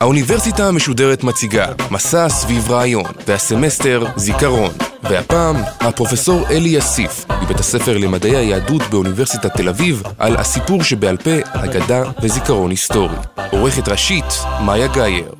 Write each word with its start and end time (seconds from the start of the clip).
האוניברסיטה 0.00 0.68
המשודרת 0.68 1.24
מציגה 1.24 1.66
מסע 1.90 2.28
סביב 2.28 2.70
רעיון, 2.70 3.04
והסמסטר 3.26 4.04
זיכרון. 4.16 4.72
והפעם, 5.02 5.56
הפרופסור 5.80 6.46
אלי 6.50 6.68
יסיף, 6.68 7.26
מבית 7.42 7.60
הספר 7.60 7.98
למדעי 7.98 8.36
היהדות 8.36 8.82
באוניברסיטת 8.90 9.56
תל 9.56 9.68
אביב, 9.68 10.02
על 10.18 10.36
הסיפור 10.36 10.82
שבעל 10.82 11.16
פה, 11.16 11.30
אגדה 11.52 12.02
וזיכרון 12.22 12.70
היסטורי. 12.70 13.16
עורכת 13.50 13.88
ראשית, 13.88 14.24
מאיה 14.64 14.86
גאייר. 14.86 15.32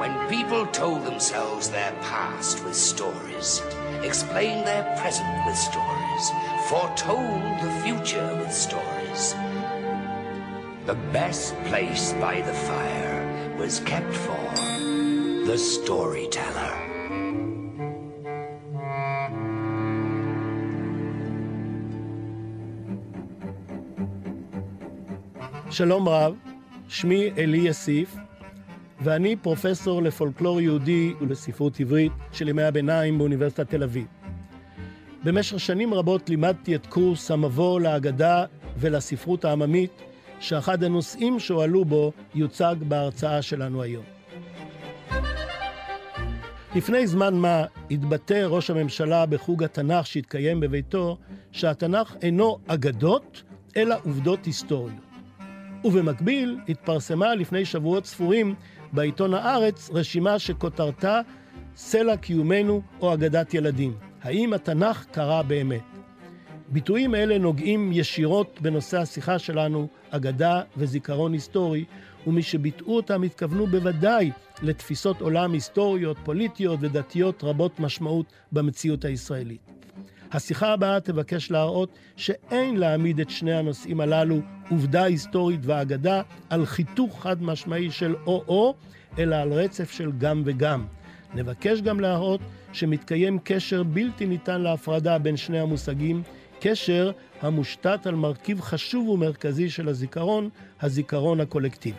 When 0.00 0.12
people 0.32 0.64
told 0.80 1.00
themselves 1.10 1.49
their 1.59 1.91
past 2.01 2.63
with 2.63 2.75
stories, 2.75 3.61
explained 4.03 4.65
their 4.65 4.83
present 4.97 5.45
with 5.45 5.57
stories, 5.57 6.23
foretold 6.69 7.43
the 7.61 7.71
future 7.83 8.29
with 8.39 8.53
stories, 8.53 9.35
the 10.85 10.95
best 11.11 11.53
place 11.65 12.13
by 12.13 12.41
the 12.41 12.53
fire 12.53 13.55
was 13.57 13.79
kept 13.81 14.13
for 14.13 14.45
the 15.45 15.57
storyteller. 15.57 16.73
שלום 25.71 26.09
רב, 26.09 26.35
שמי 26.87 27.31
אלי 27.37 27.57
יסיף, 27.57 28.15
ואני 29.02 29.36
פרופסור 29.36 30.02
לפולקלור 30.02 30.60
יהודי 30.60 31.14
ולספרות 31.20 31.80
עברית 31.80 32.12
של 32.32 32.48
ימי 32.48 32.62
הביניים 32.62 33.18
באוניברסיטת 33.18 33.70
תל 33.70 33.82
אביב. 33.82 34.06
במשך 35.24 35.60
שנים 35.60 35.94
רבות 35.94 36.28
לימדתי 36.28 36.74
את 36.74 36.86
קורס 36.86 37.30
המבוא 37.30 37.80
לאגדה 37.80 38.44
ולספרות 38.76 39.44
העממית, 39.44 40.02
שאחד 40.40 40.84
הנושאים 40.84 41.38
שהועלו 41.38 41.84
בו 41.84 42.12
יוצג 42.34 42.76
בהרצאה 42.88 43.42
שלנו 43.42 43.82
היום. 43.82 44.04
לפני 46.74 47.06
זמן 47.06 47.34
מה 47.34 47.64
התבטא 47.90 48.44
ראש 48.46 48.70
הממשלה 48.70 49.26
בחוג 49.26 49.64
התנ"ך 49.64 50.06
שהתקיים 50.06 50.60
בביתו, 50.60 51.16
שהתנ"ך 51.52 52.16
אינו 52.22 52.58
אגדות, 52.66 53.42
אלא 53.76 53.96
עובדות 54.04 54.44
היסטוריות. 54.44 55.10
ובמקביל 55.84 56.58
התפרסמה 56.68 57.34
לפני 57.34 57.64
שבועות 57.64 58.06
ספורים 58.06 58.54
בעיתון 58.92 59.34
הארץ 59.34 59.90
רשימה 59.92 60.38
שכותרתה 60.38 61.20
סלע 61.76 62.16
קיומנו 62.16 62.82
או 63.00 63.14
אגדת 63.14 63.54
ילדים. 63.54 63.94
האם 64.22 64.52
התנ"ך 64.52 65.04
קרה 65.12 65.42
באמת? 65.42 65.80
ביטויים 66.68 67.14
אלה 67.14 67.38
נוגעים 67.38 67.92
ישירות 67.92 68.58
בנושא 68.60 68.98
השיחה 68.98 69.38
שלנו, 69.38 69.88
אגדה 70.10 70.62
וזיכרון 70.76 71.32
היסטורי, 71.32 71.84
ומי 72.26 72.42
שביטאו 72.42 72.96
אותם 72.96 73.22
התכוונו 73.22 73.66
בוודאי 73.66 74.30
לתפיסות 74.62 75.20
עולם 75.20 75.52
היסטוריות, 75.52 76.16
פוליטיות 76.24 76.78
ודתיות 76.82 77.44
רבות 77.44 77.80
משמעות 77.80 78.26
במציאות 78.52 79.04
הישראלית. 79.04 79.79
השיחה 80.32 80.72
הבאה 80.72 81.00
תבקש 81.00 81.50
להראות 81.50 81.98
שאין 82.16 82.76
להעמיד 82.76 83.20
את 83.20 83.30
שני 83.30 83.52
הנושאים 83.52 84.00
הללו, 84.00 84.40
עובדה 84.70 85.02
היסטורית 85.04 85.60
ואגדה, 85.62 86.22
על 86.50 86.66
חיתוך 86.66 87.22
חד 87.22 87.42
משמעי 87.42 87.90
של 87.90 88.14
או-או, 88.26 88.74
אלא 89.18 89.36
על 89.36 89.52
רצף 89.52 89.90
של 89.90 90.12
גם 90.18 90.42
וגם. 90.44 90.86
נבקש 91.34 91.80
גם 91.80 92.00
להראות 92.00 92.40
שמתקיים 92.72 93.38
קשר 93.44 93.82
בלתי 93.82 94.26
ניתן 94.26 94.60
להפרדה 94.60 95.18
בין 95.18 95.36
שני 95.36 95.60
המושגים, 95.60 96.22
קשר 96.60 97.10
המושתת 97.42 98.06
על 98.06 98.14
מרכיב 98.14 98.60
חשוב 98.60 99.08
ומרכזי 99.08 99.70
של 99.70 99.88
הזיכרון, 99.88 100.48
הזיכרון 100.80 101.40
הקולקטיבי. 101.40 101.98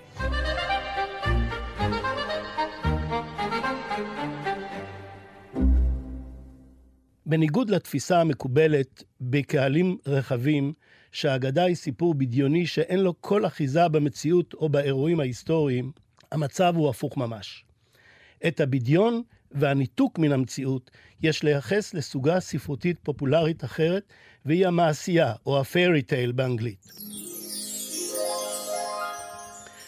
בניגוד 7.31 7.69
לתפיסה 7.69 8.21
המקובלת 8.21 9.03
בקהלים 9.21 9.97
רחבים, 10.07 10.73
שהאגדה 11.11 11.63
היא 11.63 11.75
סיפור 11.75 12.13
בדיוני 12.13 12.65
שאין 12.65 12.99
לו 12.99 13.13
כל 13.21 13.45
אחיזה 13.45 13.87
במציאות 13.87 14.53
או 14.53 14.69
באירועים 14.69 15.19
ההיסטוריים, 15.19 15.91
המצב 16.31 16.73
הוא 16.75 16.89
הפוך 16.89 17.17
ממש. 17.17 17.65
את 18.47 18.59
הבדיון 18.59 19.21
והניתוק 19.51 20.19
מן 20.19 20.31
המציאות 20.31 20.91
יש 21.23 21.43
לייחס 21.43 21.93
לסוגה 21.93 22.39
ספרותית 22.39 22.97
פופולרית 23.03 23.63
אחרת, 23.63 24.13
והיא 24.45 24.67
המעשייה, 24.67 25.33
או 25.45 25.59
ה-fairy 25.59 26.03
tale 26.09 26.31
באנגלית. 26.35 26.91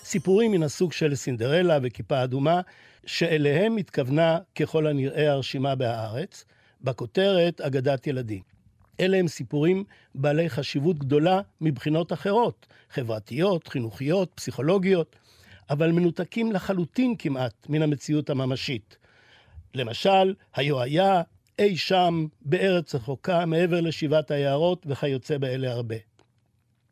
סיפורים 0.04 0.52
מן 0.52 0.64
הסוג 0.64 0.94
של 0.94 1.16
סינדרלה 1.16 1.80
וכיפה 1.84 2.24
אדומה, 2.24 2.62
שאליהם 3.06 3.78
התכוונה 3.78 4.38
ככל 4.56 4.88
הנראה 4.88 5.32
הרשימה 5.32 5.76
בהארץ, 5.76 6.46
בכותרת 6.84 7.62
אגדת 7.62 8.08
ילדים. 8.08 8.42
אלה 9.00 9.18
הם 9.18 9.28
סיפורים 9.28 9.84
בעלי 10.16 10.50
חשיבות 10.50 11.00
גדולה 11.00 11.42
מבחינות 11.62 12.14
אחרות, 12.14 12.68
חברתיות, 12.90 13.68
חינוכיות, 13.68 14.32
פסיכולוגיות, 14.36 15.16
אבל 15.70 15.92
מנותקים 15.92 16.52
לחלוטין 16.52 17.16
כמעט 17.20 17.70
מן 17.70 17.82
המציאות 17.82 18.30
הממשית. 18.30 18.98
למשל, 19.76 20.34
היו 20.56 20.82
היה 20.82 21.22
אי 21.60 21.78
שם 21.78 22.26
בארץ 22.42 22.96
רחוקה 22.96 23.46
מעבר 23.46 23.82
לשבעת 23.82 24.32
היערות 24.32 24.86
וכיוצא 24.90 25.38
באלה 25.38 25.72
הרבה. 25.72 25.96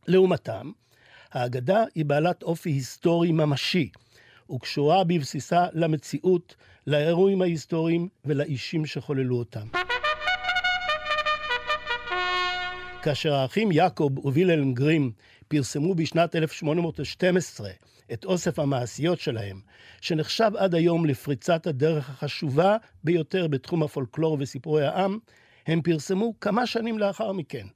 לעומתם, 0.07 0.71
האגדה 1.31 1.83
היא 1.95 2.05
בעלת 2.05 2.43
אופי 2.43 2.69
היסטורי 2.69 3.31
ממשי, 3.31 3.89
וקשורה 4.51 5.03
בבסיסה 5.03 5.65
למציאות, 5.73 6.55
לאירועים 6.87 7.41
ההיסטוריים 7.41 8.07
ולאישים 8.25 8.85
שחוללו 8.85 9.37
אותם. 9.37 9.67
כאשר 13.01 13.33
האחים 13.33 13.71
יעקב 13.71 14.11
ווילהלם 14.17 14.73
גרים 14.73 15.11
פרסמו 15.47 15.95
בשנת 15.95 16.35
1812 16.35 17.69
את 18.13 18.25
אוסף 18.25 18.59
המעשיות 18.59 19.19
שלהם, 19.19 19.59
שנחשב 20.01 20.51
עד 20.57 20.75
היום 20.75 21.05
לפריצת 21.05 21.67
הדרך 21.67 22.09
החשובה 22.09 22.77
ביותר 23.03 23.47
בתחום 23.47 23.83
הפולקלור 23.83 24.37
וסיפורי 24.39 24.85
העם, 24.85 25.19
הם 25.67 25.81
פרסמו 25.81 26.33
כמה 26.39 26.67
שנים 26.67 26.99
לאחר 26.99 27.31
מכן 27.31 27.67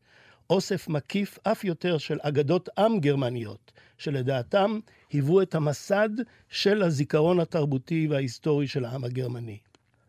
אוסף 0.49 0.87
מקיף 0.87 1.39
אף 1.43 1.63
יותר 1.63 1.97
של 1.97 2.17
אגדות 2.21 2.69
עם 2.77 2.99
גרמניות, 2.99 3.71
שלדעתם 3.97 4.79
היוו 5.11 5.41
את 5.41 5.55
המסד 5.55 6.09
של 6.49 6.83
הזיכרון 6.83 7.39
התרבותי 7.39 8.07
וההיסטורי 8.09 8.67
של 8.67 8.85
העם 8.85 9.03
הגרמני. 9.03 9.57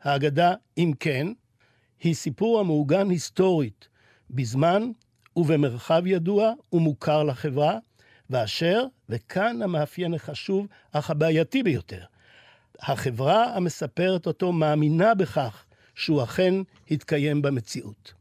האגדה, 0.02 0.54
אם 0.78 0.92
כן, 1.00 1.26
היא 2.00 2.14
סיפור 2.14 2.60
המעוגן 2.60 3.10
היסטורית, 3.10 3.88
בזמן 4.30 4.90
ובמרחב 5.36 6.02
ידוע 6.06 6.52
ומוכר 6.72 7.22
לחברה, 7.22 7.78
ואשר, 8.30 8.84
וכאן 9.08 9.62
המאפיין 9.62 10.14
החשוב, 10.14 10.66
אך 10.92 11.10
הבעייתי 11.10 11.62
ביותר, 11.62 12.04
החברה 12.80 13.56
המספרת 13.56 14.26
אותו 14.26 14.52
מאמינה 14.52 15.14
בכך 15.14 15.64
שהוא 15.94 16.22
אכן 16.22 16.54
התקיים 16.90 17.42
במציאות. 17.42 18.12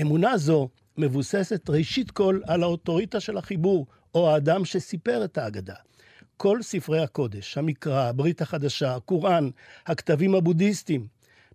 אמונה 0.00 0.36
זו 0.38 0.68
מבוססת 0.96 1.70
ראשית 1.70 2.10
כל 2.10 2.40
על 2.46 2.62
האוטוריטה 2.62 3.20
של 3.20 3.36
החיבור, 3.36 3.86
או 4.14 4.30
האדם 4.30 4.64
שסיפר 4.64 5.24
את 5.24 5.38
האגדה. 5.38 5.74
כל 6.36 6.62
ספרי 6.62 7.02
הקודש, 7.02 7.58
המקרא, 7.58 8.08
הברית 8.08 8.42
החדשה, 8.42 8.94
הקוראן, 8.94 9.50
הכתבים 9.86 10.34
הבודהיסטיים, 10.34 11.06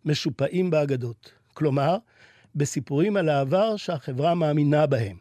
משופעים 0.05 0.69
באגדות. 0.69 1.31
כלומר, 1.53 1.97
בסיפורים 2.55 3.17
על 3.17 3.29
העבר 3.29 3.77
שהחברה 3.77 4.35
מאמינה 4.35 4.85
בהם. 4.85 5.17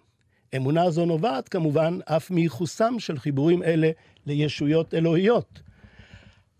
אמונה 0.56 0.90
זו 0.90 1.04
נובעת 1.04 1.48
כמובן 1.48 1.98
אף 2.04 2.30
מייחוסם 2.30 2.94
של 2.98 3.18
חיבורים 3.18 3.62
אלה 3.62 3.90
לישויות 4.26 4.94
אלוהיות. 4.94 5.60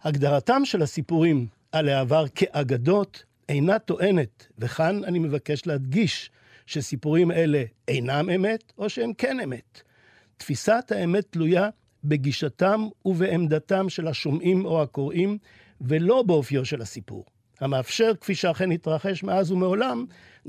הגדרתם 0.02 0.64
של 0.64 0.82
הסיפורים 0.82 1.46
על 1.72 1.88
העבר 1.88 2.24
כאגדות 2.34 3.24
אינה 3.48 3.78
טוענת, 3.78 4.46
וכאן 4.58 5.04
אני 5.04 5.18
מבקש 5.18 5.66
להדגיש 5.66 6.30
שסיפורים 6.66 7.30
אלה 7.30 7.64
אינם 7.88 8.30
אמת 8.30 8.72
או 8.78 8.90
שהם 8.90 9.12
כן 9.12 9.40
אמת. 9.40 9.82
תפיסת 10.36 10.92
האמת 10.96 11.26
תלויה 11.30 11.68
בגישתם 12.04 12.88
ובעמדתם 13.04 13.88
של 13.88 14.08
השומעים 14.08 14.64
או 14.64 14.82
הקוראים, 14.82 15.38
ולא 15.80 16.22
באופיו 16.22 16.64
של 16.64 16.82
הסיפור. 16.82 17.24
המאפשר, 17.60 18.12
כפי 18.20 18.34
שאכן 18.34 18.70
התרחש 18.70 19.22
מאז 19.22 19.52
ומעולם, 19.52 20.04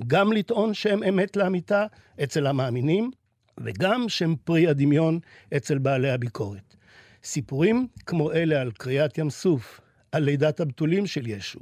גם 0.08 0.34
לטעון 0.34 0.74
שהם 0.74 1.04
אמת 1.04 1.38
לאמיתה 1.38 1.86
אצל 2.24 2.48
המאמינים, 2.48 3.12
וגם 3.58 4.10
שהם 4.10 4.36
פרי 4.44 4.68
הדמיון 4.68 5.20
אצל 5.58 5.78
בעלי 5.78 6.10
הביקורת. 6.10 6.76
סיפורים 7.24 7.88
כמו 8.06 8.32
אלה 8.32 8.62
על 8.62 8.72
קריעת 8.72 9.18
ים 9.18 9.30
סוף, 9.30 9.82
על 10.12 10.24
לידת 10.24 10.60
הבתולים 10.60 11.06
של 11.06 11.28
ישו, 11.28 11.60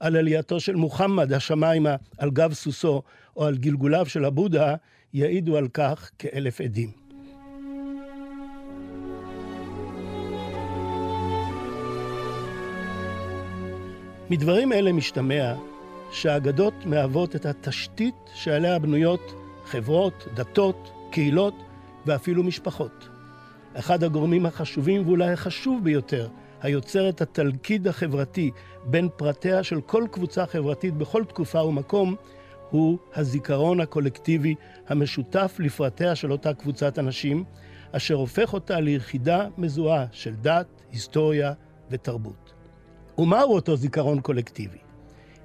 על 0.00 0.16
עלייתו 0.16 0.60
של 0.60 0.74
מוחמד 0.74 1.32
השמיימה 1.32 1.96
על 2.18 2.30
גב 2.30 2.52
סוסו, 2.52 3.02
או 3.36 3.46
על 3.46 3.58
גלגוליו 3.58 4.06
של 4.06 4.24
הבודה, 4.24 4.74
יעידו 5.12 5.56
על 5.56 5.68
כך 5.68 6.10
כאלף 6.18 6.60
עדים. 6.60 6.99
מדברים 14.30 14.72
אלה 14.72 14.92
משתמע 14.92 15.54
שהאגדות 16.10 16.74
מהוות 16.86 17.36
את 17.36 17.46
התשתית 17.46 18.14
שעליה 18.34 18.78
בנויות 18.78 19.34
חברות, 19.64 20.26
דתות, 20.34 20.90
קהילות 21.10 21.54
ואפילו 22.06 22.42
משפחות. 22.42 23.08
אחד 23.74 24.04
הגורמים 24.04 24.46
החשובים 24.46 25.06
ואולי 25.06 25.32
החשוב 25.32 25.84
ביותר 25.84 26.28
היוצר 26.60 27.08
את 27.08 27.20
התלכיד 27.20 27.88
החברתי 27.88 28.50
בין 28.84 29.08
פרטיה 29.16 29.62
של 29.62 29.80
כל 29.80 30.04
קבוצה 30.10 30.46
חברתית 30.46 30.94
בכל 30.94 31.24
תקופה 31.24 31.62
ומקום, 31.62 32.16
הוא 32.70 32.98
הזיכרון 33.14 33.80
הקולקטיבי 33.80 34.54
המשותף 34.88 35.56
לפרטיה 35.58 36.14
של 36.14 36.32
אותה 36.32 36.54
קבוצת 36.54 36.98
אנשים, 36.98 37.44
אשר 37.92 38.14
הופך 38.14 38.52
אותה 38.52 38.80
ליחידה 38.80 39.46
מזוהה 39.58 40.06
של 40.12 40.34
דת, 40.34 40.66
היסטוריה 40.92 41.52
ותרבות. 41.90 42.49
ומהו 43.20 43.54
אותו 43.54 43.76
זיכרון 43.76 44.20
קולקטיבי? 44.20 44.78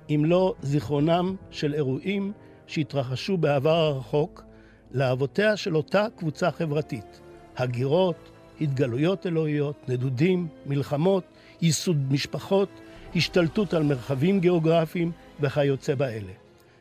אם 0.09 0.21
לא 0.25 0.53
זיכרונם 0.61 1.35
של 1.51 1.73
אירועים 1.73 2.31
שהתרחשו 2.67 3.37
בעבר 3.37 3.75
הרחוק 3.75 4.43
לאבותיה 4.91 5.57
של 5.57 5.75
אותה 5.75 6.07
קבוצה 6.17 6.51
חברתית. 6.51 7.21
הגירות, 7.57 8.15
התגלויות 8.61 9.25
אלוהיות, 9.25 9.89
נדודים, 9.89 10.47
מלחמות, 10.65 11.23
ייסוד 11.61 12.11
משפחות, 12.11 12.69
השתלטות 13.15 13.73
על 13.73 13.83
מרחבים 13.83 14.39
גיאוגרפיים 14.39 15.11
וכיוצא 15.39 15.95
באלה. 15.95 16.31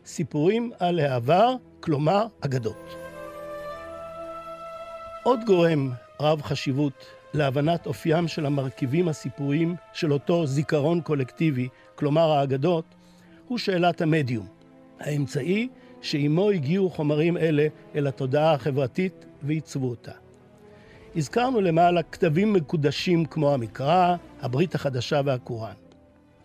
סיפורים 0.07 0.73
על 0.79 1.01
העבר, 1.01 1.55
כלומר 1.81 2.27
אגדות. 2.41 2.97
עוד 5.23 5.41
גורם 5.47 5.91
רב 6.21 6.43
חשיבות 6.43 7.07
להבנת 7.35 7.87
אופיים 7.87 8.29
של 8.29 8.47
המרכיבים 8.47 9.09
הסיפוריים 9.09 9.75
של 9.93 10.13
אותו 10.13 10.47
זיכרון 10.47 11.01
קולקטיבי, 11.01 11.69
כלומר 11.95 12.33
האגדות, 12.33 12.85
הוא 13.49 13.59
שאלת 13.59 14.01
המדיום, 14.01 14.47
האמצעי 15.01 15.69
שעימו 16.03 16.51
הגיעו 16.51 16.91
חומרים 16.91 17.37
אלה 17.37 17.67
אל 17.95 18.07
התודעה 18.07 18.53
החברתית 18.53 19.27
ועיצבו 19.43 19.91
אותה. 19.91 20.13
הזכרנו 21.17 21.61
למעלה 21.61 22.03
כתבים 22.03 22.53
מקודשים 22.53 23.25
כמו 23.25 23.55
המקרא, 23.55 24.17
הברית 24.41 24.75
החדשה 24.75 25.21
והקוראן. 25.25 25.75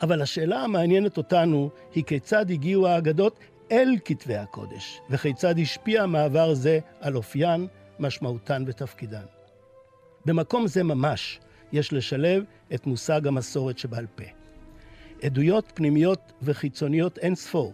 אבל 0.01 0.21
השאלה 0.21 0.63
המעניינת 0.63 1.17
אותנו 1.17 1.69
היא 1.95 2.03
כיצד 2.03 2.51
הגיעו 2.51 2.87
האגדות 2.87 3.39
אל 3.71 3.95
כתבי 4.05 4.35
הקודש, 4.35 4.99
וכיצד 5.09 5.59
השפיע 5.59 6.05
מעבר 6.05 6.53
זה 6.53 6.79
על 7.01 7.15
אופיין, 7.15 7.67
משמעותן 7.99 8.63
ותפקידן. 8.67 9.38
במקום 10.25 10.67
זה 10.67 10.83
ממש 10.83 11.39
יש 11.71 11.93
לשלב 11.93 12.43
את 12.73 12.87
מושג 12.87 13.27
המסורת 13.27 13.77
שבעל 13.77 14.05
פה. 14.15 14.23
עדויות 15.21 15.71
פנימיות 15.75 16.33
וחיצוניות 16.41 17.17
אין 17.17 17.35
ספור, 17.35 17.73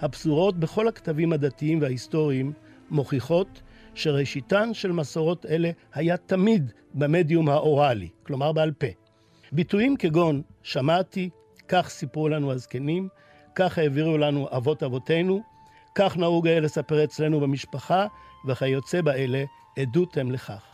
הפזורות 0.00 0.58
בכל 0.58 0.88
הכתבים 0.88 1.32
הדתיים 1.32 1.82
וההיסטוריים, 1.82 2.52
מוכיחות 2.90 3.62
שראשיתן 3.94 4.74
של 4.74 4.92
מסורות 4.92 5.46
אלה 5.46 5.70
היה 5.94 6.16
תמיד 6.16 6.72
במדיום 6.94 7.48
האוראלי, 7.48 8.08
כלומר 8.22 8.52
בעל 8.52 8.72
פה. 8.72 8.86
ביטויים 9.52 9.96
כגון 9.96 10.42
שמעתי, 10.62 11.30
כך 11.68 11.88
סיפרו 11.88 12.28
לנו 12.28 12.52
הזקנים, 12.52 13.08
כך 13.54 13.78
העבירו 13.78 14.18
לנו 14.18 14.48
אבות 14.56 14.82
אבותינו, 14.82 15.42
כך 15.94 16.16
נהוג 16.16 16.46
היה 16.46 16.60
לספר 16.60 17.04
אצלנו 17.04 17.40
במשפחה, 17.40 18.06
וכיוצא 18.46 19.00
באלה 19.00 19.44
עדות 19.78 20.16
הם 20.16 20.32
לכך. 20.32 20.73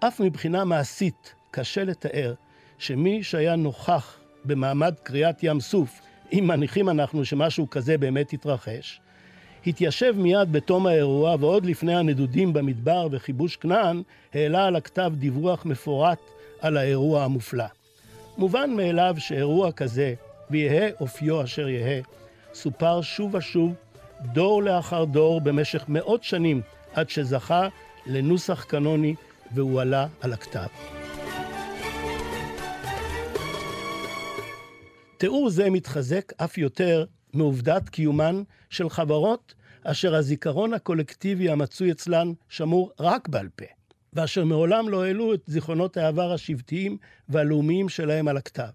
אף 0.00 0.20
מבחינה 0.20 0.64
מעשית 0.64 1.34
קשה 1.50 1.84
לתאר 1.84 2.34
שמי 2.78 3.22
שהיה 3.22 3.56
נוכח 3.56 4.18
במעמד 4.44 4.94
קריאת 5.02 5.42
ים 5.42 5.60
סוף, 5.60 6.00
אם 6.32 6.44
מניחים 6.46 6.88
אנחנו 6.88 7.24
שמשהו 7.24 7.70
כזה 7.70 7.98
באמת 7.98 8.32
יתרחש, 8.32 9.00
התיישב 9.66 10.14
מיד 10.16 10.52
בתום 10.52 10.86
האירוע 10.86 11.36
ועוד 11.40 11.66
לפני 11.66 11.96
הנדודים 11.96 12.52
במדבר 12.52 13.08
וכיבוש 13.10 13.56
כנען, 13.56 14.02
העלה 14.34 14.66
על 14.66 14.76
הכתב 14.76 15.12
דיווח 15.14 15.64
מפורט 15.64 16.18
על 16.60 16.76
האירוע 16.76 17.24
המופלא. 17.24 17.64
מובן 18.36 18.70
מאליו 18.70 19.14
שאירוע 19.18 19.72
כזה, 19.72 20.14
ויהא 20.50 20.90
אופיו 21.00 21.44
אשר 21.44 21.68
יהא, 21.68 22.02
סופר 22.54 23.02
שוב 23.02 23.34
ושוב, 23.34 23.74
דור 24.20 24.62
לאחר 24.62 25.04
דור 25.04 25.40
במשך 25.40 25.84
מאות 25.88 26.24
שנים, 26.24 26.60
עד 26.94 27.10
שזכה 27.10 27.68
לנוסח 28.06 28.64
קנוני 28.64 29.14
והועלה 29.54 30.06
על 30.20 30.32
הכתב. 30.32 30.66
תיאור 35.18 35.50
זה 35.50 35.70
מתחזק 35.70 36.32
אף 36.36 36.58
יותר 36.58 37.04
מעובדת 37.34 37.88
קיומן 37.88 38.42
של 38.70 38.88
חברות 38.88 39.54
אשר 39.84 40.14
הזיכרון 40.14 40.74
הקולקטיבי 40.74 41.50
המצוי 41.50 41.90
אצלן 41.90 42.32
שמור 42.48 42.90
רק 43.00 43.28
בעל 43.28 43.48
פה, 43.56 43.64
ואשר 44.12 44.44
מעולם 44.44 44.88
לא 44.88 45.04
העלו 45.04 45.34
את 45.34 45.40
זיכרונות 45.46 45.96
העבר 45.96 46.32
השבטיים 46.32 46.96
והלאומיים 47.28 47.88
שלהם 47.88 48.28
על 48.28 48.36
הכתב. 48.36 48.68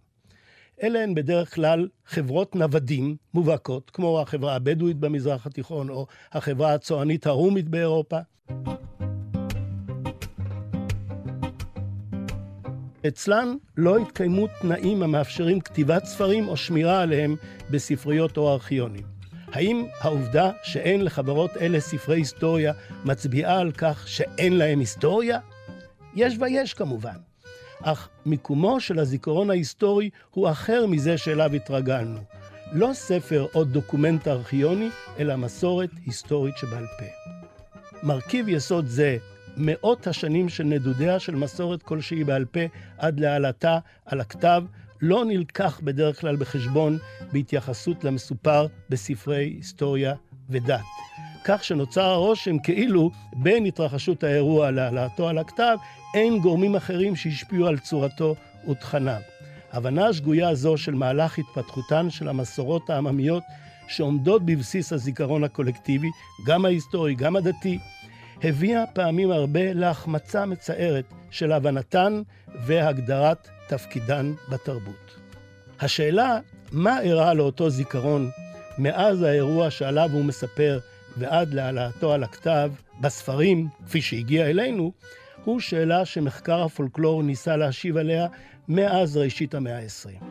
אלה 0.84 1.04
הן 1.04 1.16
בדרך 1.16 1.56
כלל 1.56 1.88
חברות 2.06 2.56
נוודים 2.56 3.16
מובהקות, 3.34 3.90
כמו 3.90 4.22
החברה 4.22 4.56
הבדואית 4.56 4.98
במזרח 4.98 5.46
התיכון 5.46 5.90
או 5.90 6.08
החברה 6.31 6.74
הצוענית 6.74 7.28
הרומית 7.28 7.69
באירופה. 7.69 8.19
אצלן 13.08 13.56
לא 13.78 13.98
התקיימו 13.98 14.48
תנאים 14.62 15.04
המאפשרים 15.04 15.60
כתיבת 15.60 16.06
ספרים 16.06 16.48
או 16.48 16.58
שמירה 16.58 17.02
עליהם 17.02 17.36
בספריות 17.70 18.38
או 18.38 18.54
ארכיונים. 18.54 19.04
האם 19.52 19.86
העובדה 20.02 20.52
שאין 20.64 21.06
לחברות 21.06 21.58
אלה 21.58 21.80
ספרי 21.80 22.18
היסטוריה 22.18 22.74
מצביעה 23.06 23.60
על 23.60 23.72
כך 23.72 24.08
שאין 24.08 24.58
להם 24.58 24.80
היסטוריה? 24.80 25.40
יש 26.16 26.36
ויש 26.40 26.74
כמובן. 26.74 27.16
אך 27.82 28.10
מיקומו 28.26 28.80
של 28.80 29.00
הזיכרון 29.00 29.50
ההיסטורי 29.50 30.10
הוא 30.32 30.50
אחר 30.50 30.86
מזה 30.86 31.18
שאליו 31.18 31.54
התרגלנו. 31.54 32.20
לא 32.72 32.90
ספר 32.94 33.48
או 33.56 33.64
דוקומנט 33.64 34.28
ארכיוני, 34.28 34.90
אלא 35.19 35.36
מסורת 35.36 35.90
היסטורית 36.06 36.57
שבעל 36.57 36.86
פה. 37.00 37.06
מרכיב 38.04 38.50
יסוד 38.50 38.88
זה 38.88 39.18
מאות 39.57 40.07
השנים 40.07 40.50
של 40.50 40.64
נדודיה 40.64 41.19
של 41.19 41.36
מסורת 41.36 41.83
כלשהי 41.83 42.24
בעל 42.24 42.45
פה 42.45 42.60
עד 42.98 43.19
להעלתה 43.19 43.78
על 44.06 44.22
הכתב, 44.22 44.64
לא 45.02 45.26
נלקח 45.26 45.80
בדרך 45.83 46.22
כלל 46.22 46.36
בחשבון 46.36 46.98
בהתייחסות 47.31 48.04
למסופר 48.04 48.68
בספרי 48.90 49.44
היסטוריה 49.44 50.14
ודת. 50.50 50.81
כך 51.45 51.64
שנוצר 51.64 52.04
הרושם 52.04 52.60
כאילו 52.60 53.12
בין 53.33 53.66
התרחשות 53.66 54.24
האירוע 54.24 54.72
להעלאתו 54.72 55.30
על 55.30 55.38
הכתב, 55.38 55.78
אין 56.16 56.40
גורמים 56.40 56.76
אחרים 56.76 57.16
שהשפיעו 57.16 57.68
על 57.68 57.80
צורתו 57.80 58.36
ותכניו. 58.69 59.22
הבנה 59.72 60.14
שגויה 60.14 60.56
זו 60.56 60.78
של 60.78 60.95
מהלך 60.95 61.40
התפתחותן 61.40 62.10
של 62.10 62.28
המסורות 62.28 62.90
העממיות 62.90 63.44
שעומדות 63.88 64.45
בבסיס 64.45 64.94
הזיכרון 64.94 65.44
הקולקטיבי, 65.44 66.10
גם 66.45 66.66
ההיסטורי, 66.66 67.16
גם 67.16 67.36
הדתי, 67.36 67.80
הביאה 68.44 68.83
פעמים 68.94 69.31
הרבה 69.31 69.73
להחמצה 69.73 70.45
מצערת 70.45 71.06
של 71.31 71.52
הבנתן 71.52 72.21
והגדרת 72.66 73.50
תפקידן 73.68 74.33
בתרבות. 74.50 75.16
השאלה 75.80 76.40
מה 76.71 77.02
אירע 77.02 77.33
לאותו 77.33 77.69
זיכרון 77.69 78.30
מאז 78.78 79.21
האירוע 79.21 79.69
שעליו 79.69 80.09
הוא 80.14 80.26
מספר 80.26 80.80
ועד 81.18 81.54
להעלאתו 81.54 82.14
על 82.14 82.23
הכתב 82.23 82.71
בספרים, 83.02 83.68
כפי 83.85 84.02
שהגיע 84.02 84.50
אלינו, 84.50 84.92
הוא 85.44 85.59
שאלה 85.59 86.06
שמחקר 86.06 86.64
הפולקלור 86.64 87.23
ניסה 87.23 87.56
להשיב 87.56 87.97
עליה 87.97 88.28
מאז 88.68 89.18
ראשית 89.18 89.56
המאה 89.56 89.80
ה-20. 89.80 90.23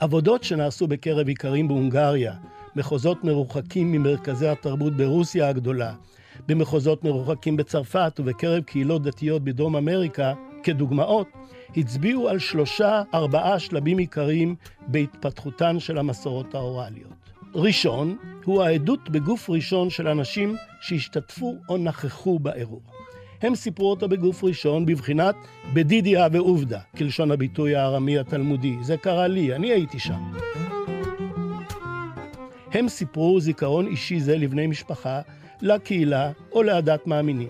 עבודות 0.00 0.44
שנעשו 0.44 0.86
בקרב 0.86 1.28
איכרים 1.28 1.68
בהונגריה, 1.68 2.34
מחוזות 2.76 3.24
מרוחקים 3.24 3.92
ממרכזי 3.92 4.48
התרבות 4.48 4.96
ברוסיה 4.96 5.48
הגדולה, 5.48 5.92
במחוזות 6.48 7.04
מרוחקים 7.04 7.56
בצרפת 7.56 8.12
ובקרב 8.18 8.62
קהילות 8.62 9.02
דתיות 9.02 9.44
בדרום 9.44 9.76
אמריקה, 9.76 10.32
כדוגמאות, 10.62 11.26
הצביעו 11.76 12.28
על 12.28 12.38
שלושה, 12.38 13.02
ארבעה 13.14 13.58
שלבים 13.58 13.98
עיקריים 13.98 14.54
בהתפתחותן 14.86 15.80
של 15.80 15.98
המסורות 15.98 16.54
האוראליות. 16.54 17.30
ראשון, 17.54 18.16
הוא 18.44 18.62
העדות 18.62 19.10
בגוף 19.10 19.50
ראשון 19.50 19.90
של 19.90 20.08
אנשים 20.08 20.56
שהשתתפו 20.80 21.56
או 21.68 21.76
נכחו 21.76 22.38
באירוע. 22.38 22.80
הם 23.42 23.54
סיפרו 23.54 23.90
אותו 23.90 24.08
בגוף 24.08 24.44
ראשון 24.44 24.86
בבחינת 24.86 25.34
בדידיה 25.72 26.26
ועובדה, 26.32 26.80
כלשון 26.96 27.30
הביטוי 27.30 27.76
הארמי 27.76 28.18
התלמודי. 28.18 28.76
זה 28.82 28.96
קרה 28.96 29.28
לי, 29.28 29.54
אני 29.54 29.72
הייתי 29.72 29.98
שם. 29.98 30.22
הם 32.72 32.88
סיפרו 32.88 33.40
זיכרון 33.40 33.86
אישי 33.86 34.20
זה 34.20 34.36
לבני 34.36 34.66
משפחה, 34.66 35.20
לקהילה 35.62 36.30
או 36.52 36.62
לעדת 36.62 37.06
מאמינים. 37.06 37.48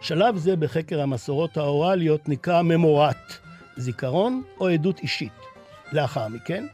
שלב 0.00 0.36
זה 0.36 0.56
בחקר 0.56 1.00
המסורות 1.00 1.56
האוראליות 1.56 2.28
נקרא 2.28 2.62
ממורט, 2.62 3.32
זיכרון 3.76 4.42
או 4.60 4.68
עדות 4.68 5.00
אישית. 5.00 5.32
לאחר 5.92 6.28
מכן, 6.28 6.66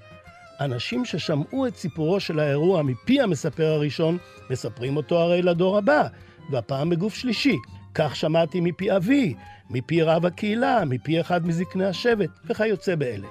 אנשים 0.61 1.05
ששמעו 1.05 1.67
את 1.67 1.77
סיפורו 1.77 2.21
של 2.21 2.39
האירוע 2.39 2.83
מפי 2.83 3.21
המספר 3.21 3.67
הראשון, 3.67 4.19
מספרים 4.51 4.97
אותו 4.97 5.19
הרי 5.19 5.43
לדור 5.43 5.79
הבא, 5.79 6.07
והפעם 6.51 6.91
בגוף 6.91 7.15
שלישי. 7.15 7.57
כך 7.95 8.17
שמעתי 8.17 8.61
מפי 8.61 8.97
אבי, 8.97 9.35
מפי 9.71 10.03
רב 10.03 10.27
הקהילה, 10.27 10.85
מפי 10.85 11.21
אחד 11.21 11.47
מזקני 11.47 11.87
השבט, 11.87 12.31
וכיוצא 12.47 12.95
באלה. 12.95 13.29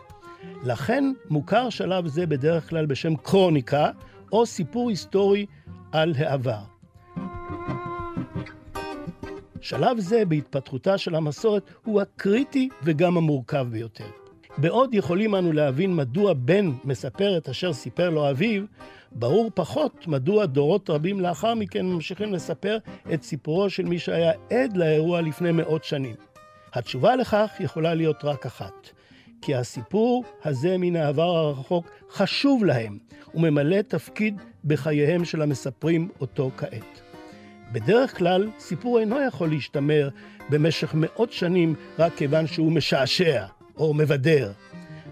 לכן 0.64 1.14
מוכר 1.30 1.70
שלב 1.70 2.08
זה 2.08 2.26
בדרך 2.26 2.70
כלל 2.70 2.86
בשם 2.86 3.16
קרוניקה, 3.16 3.90
או 4.32 4.46
סיפור 4.46 4.90
היסטורי 4.90 5.46
על 5.92 6.14
העבר. 6.18 6.73
שלב 9.64 10.00
זה 10.00 10.26
בהתפתחותה 10.26 10.98
של 10.98 11.16
המסורת 11.16 11.64
הוא 11.84 12.02
הקריטי 12.02 12.70
וגם 12.84 13.18
המורכב 13.18 13.68
ביותר. 13.72 14.06
בעוד 14.58 14.94
יכולים 14.94 15.36
אנו 15.36 15.52
להבין 15.52 15.96
מדוע 15.96 16.34
בן 16.34 16.72
מספר 16.84 17.38
את 17.38 17.50
אשר 17.50 17.74
סיפר 17.74 18.10
לו 18.10 18.30
אביו, 18.30 18.64
ברור 19.12 19.52
פחות 19.54 20.08
מדוע 20.08 20.46
דורות 20.46 20.90
רבים 20.90 21.20
לאחר 21.20 21.54
מכן 21.54 21.86
ממשיכים 21.86 22.34
לספר 22.34 22.78
את 23.14 23.24
סיפורו 23.24 23.70
של 23.70 23.86
מי 23.86 24.00
שהיה 24.00 24.32
עד 24.50 24.78
לאירוע 24.78 25.22
לפני 25.22 25.52
מאות 25.52 25.84
שנים. 25.84 26.16
התשובה 26.74 27.16
לכך 27.16 27.52
יכולה 27.60 27.94
להיות 27.94 28.24
רק 28.24 28.46
אחת, 28.46 28.90
כי 29.42 29.56
הסיפור 29.56 30.24
הזה 30.44 30.78
מן 30.78 30.96
העבר 30.96 31.38
הרחוק 31.38 31.88
חשוב 32.12 32.64
להם, 32.64 32.98
וממלא 33.36 33.82
תפקיד 33.82 34.42
בחייהם 34.66 35.26
של 35.26 35.42
המספרים 35.42 36.10
אותו 36.22 36.52
כעת. 36.58 37.13
בדרך 37.74 38.18
כלל, 38.18 38.50
סיפור 38.60 39.00
אינו 39.00 39.22
יכול 39.28 39.50
להשתמר 39.50 40.10
במשך 40.50 40.94
מאות 40.94 41.32
שנים 41.32 41.76
רק 42.00 42.16
כיוון 42.16 42.48
שהוא 42.48 42.72
משעשע 42.72 43.46
או 43.78 43.94
מבדר. 43.94 44.52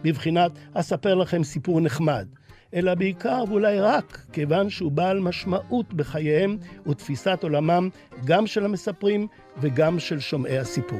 בבחינת 0.03 0.51
אספר 0.73 1.15
לכם 1.15 1.43
סיפור 1.43 1.81
נחמד, 1.81 2.27
אלא 2.73 2.95
בעיקר 2.95 3.43
ואולי 3.47 3.79
רק 3.79 4.25
כיוון 4.33 4.69
שהוא 4.69 4.91
בעל 4.91 5.19
משמעות 5.19 5.93
בחייהם 5.93 6.57
ותפיסת 6.87 7.39
עולמם 7.43 7.89
גם 8.25 8.47
של 8.47 8.65
המספרים 8.65 9.27
וגם 9.61 9.99
של 9.99 10.19
שומעי 10.19 10.57
הסיפור. 10.57 10.99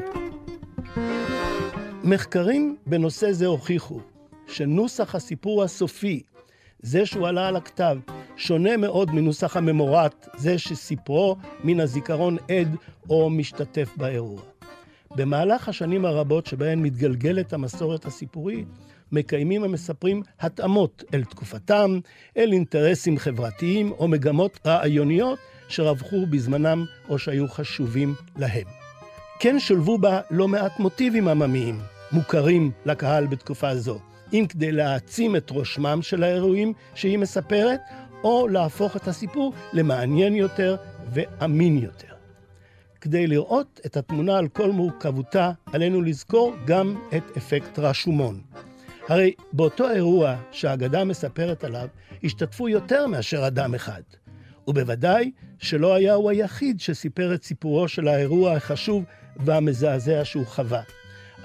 מחקרים 2.04 2.78
בנושא 2.86 3.32
זה 3.32 3.46
הוכיחו 3.46 4.00
שנוסח 4.48 5.16
הסיפור 5.16 5.64
הסופי, 5.64 6.24
זה 6.80 7.06
שהוא 7.06 7.28
עלה 7.28 7.48
על 7.48 7.56
הכתב, 7.56 7.98
שונה 8.38 8.78
מאוד 8.78 9.12
מנוסח 9.12 9.58
הממורט, 9.58 10.28
זה 10.38 10.58
שסיפרו 10.58 11.36
מן 11.64 11.80
הזיכרון 11.80 12.38
עד 12.50 12.76
או 13.10 13.30
משתתף 13.30 13.90
באירוע. 13.98 14.42
במהלך 15.16 15.70
השנים 15.70 16.06
הרבות 16.06 16.46
שבהן 16.46 16.80
מתגלגלת 16.80 17.54
המסורת 17.54 18.06
הסיפורית, 18.06 18.68
מקיימים 19.12 19.64
המספרים 19.64 20.22
התאמות 20.40 21.04
אל 21.14 21.24
תקופתם, 21.24 22.00
אל 22.38 22.52
אינטרסים 22.54 23.18
חברתיים 23.18 23.92
או 23.92 24.08
מגמות 24.08 24.60
רעיוניות 24.66 25.40
שרווחו 25.68 26.26
בזמנם 26.26 26.86
או 27.10 27.20
שהיו 27.20 27.48
חשובים 27.48 28.14
להם. 28.38 28.68
כן 29.40 29.60
שולבו 29.60 29.98
בה 29.98 30.22
לא 30.32 30.48
מעט 30.48 30.80
מוטיבים 30.80 31.28
עממיים, 31.28 31.80
מוכרים 32.12 32.72
לקהל 32.86 33.28
בתקופה 33.28 33.76
זו, 33.76 34.00
אם 34.34 34.46
כדי 34.50 34.72
להעצים 34.72 35.36
את 35.36 35.50
רושמם 35.50 36.02
של 36.02 36.24
האירועים 36.24 36.74
שהיא 36.96 37.18
מספרת, 37.18 37.80
או 38.24 38.48
להפוך 38.48 38.96
את 38.96 39.08
הסיפור 39.08 39.54
למעניין 39.74 40.36
יותר 40.36 40.76
ואמין 41.14 41.78
יותר. 41.78 42.08
כדי 43.02 43.28
לראות 43.28 43.80
את 43.86 43.98
התמונה 43.98 44.38
על 44.38 44.48
כל 44.48 44.72
מורכבותה, 44.72 45.52
עלינו 45.74 46.02
לזכור 46.02 46.56
גם 46.66 46.96
את 47.18 47.38
אפקט 47.38 47.80
רשומון. 47.80 48.42
הרי 49.10 49.34
באותו 49.54 49.90
אירוע 49.90 50.36
שהאגדה 50.52 51.04
מספרת 51.04 51.64
עליו, 51.64 51.88
השתתפו 52.24 52.70
יותר 52.70 53.08
מאשר 53.08 53.48
אדם 53.48 53.76
אחד. 53.76 54.02
ובוודאי 54.68 55.32
שלא 55.60 55.94
היה 55.94 56.14
הוא 56.14 56.30
היחיד 56.30 56.80
שסיפר 56.80 57.34
את 57.34 57.44
סיפורו 57.44 57.88
של 57.88 58.08
האירוע 58.08 58.54
החשוב 58.54 59.04
והמזעזע 59.38 60.26
שהוא 60.26 60.46
חווה. 60.46 60.82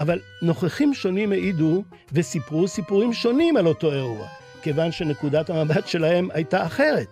אבל 0.00 0.20
נוכחים 0.42 0.94
שונים 0.94 1.32
העידו 1.32 1.82
וסיפרו 2.12 2.68
סיפורים 2.68 3.12
שונים 3.12 3.56
על 3.56 3.66
אותו 3.66 3.92
אירוע, 3.92 4.28
כיוון 4.66 4.92
שנקודת 4.92 5.50
המבט 5.50 5.88
שלהם 5.88 6.28
הייתה 6.32 6.66
אחרת. 6.66 7.06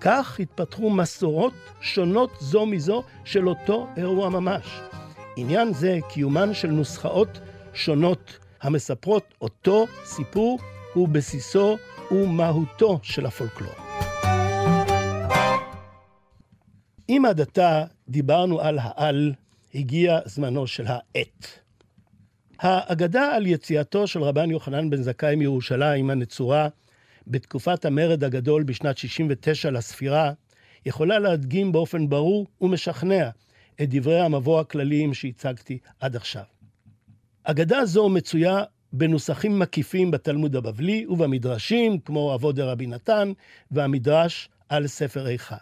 כך 0.00 0.40
התפתחו 0.40 0.90
מסורות 0.90 1.52
שונות 1.80 2.30
זו 2.40 2.66
מזו 2.66 3.02
של 3.24 3.48
אותו 3.48 3.86
אירוע 3.96 4.28
ממש. 4.28 4.80
עניין 5.36 5.72
זה, 5.74 5.98
קיומן 6.08 6.54
של 6.54 6.70
נוסחאות 6.70 7.40
שונות 7.74 8.38
המספרות 8.62 9.34
אותו 9.40 9.86
סיפור, 10.04 10.58
הוא 10.94 11.08
בסיסו 11.08 11.76
ומהותו 12.10 12.98
של 13.02 13.26
הפולקלור. 13.26 13.74
אם 17.08 17.22
עד 17.28 17.40
עתה 17.40 17.84
דיברנו 18.08 18.60
על 18.60 18.78
העל, 18.82 19.32
הגיע 19.74 20.18
זמנו 20.24 20.66
של 20.66 20.84
העט. 20.86 21.46
האגדה 22.58 23.36
על 23.36 23.46
יציאתו 23.46 24.06
של 24.06 24.22
רבן 24.22 24.50
יוחנן 24.50 24.90
בן 24.90 25.02
זכאי 25.02 25.36
מירושלים 25.36 26.10
הנצורה 26.10 26.68
בתקופת 27.26 27.84
המרד 27.84 28.24
הגדול 28.24 28.62
בשנת 28.62 28.98
69 28.98 29.70
לספירה, 29.70 30.32
יכולה 30.86 31.18
להדגים 31.18 31.72
באופן 31.72 32.08
ברור 32.08 32.46
ומשכנע 32.60 33.30
את 33.82 33.88
דברי 33.90 34.20
המבוא 34.20 34.60
הכלליים 34.60 35.14
שהצגתי 35.14 35.78
עד 36.00 36.16
עכשיו. 36.16 36.42
אגדה 37.44 37.84
זו 37.84 38.08
מצויה 38.08 38.62
בנוסחים 38.92 39.58
מקיפים 39.58 40.10
בתלמוד 40.10 40.56
הבבלי 40.56 41.06
ובמדרשים, 41.08 41.98
כמו 41.98 42.34
אבות 42.34 42.54
דרבי 42.54 42.86
נתן 42.86 43.32
והמדרש 43.70 44.48
על 44.68 44.86
ספר 44.86 45.28
איכה. 45.28 45.56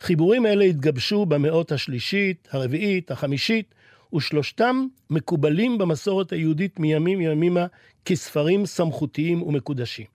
חיבורים 0.00 0.46
אלה 0.46 0.64
התגבשו 0.64 1.26
במאות 1.26 1.72
השלישית, 1.72 2.48
הרביעית, 2.52 3.10
החמישית, 3.10 3.74
ושלושתם 4.14 4.86
מקובלים 5.10 5.78
במסורת 5.78 6.32
היהודית 6.32 6.80
מימים 6.80 7.20
ימימה 7.20 7.66
כספרים 8.04 8.66
סמכותיים 8.66 9.42
ומקודשים. 9.42 10.06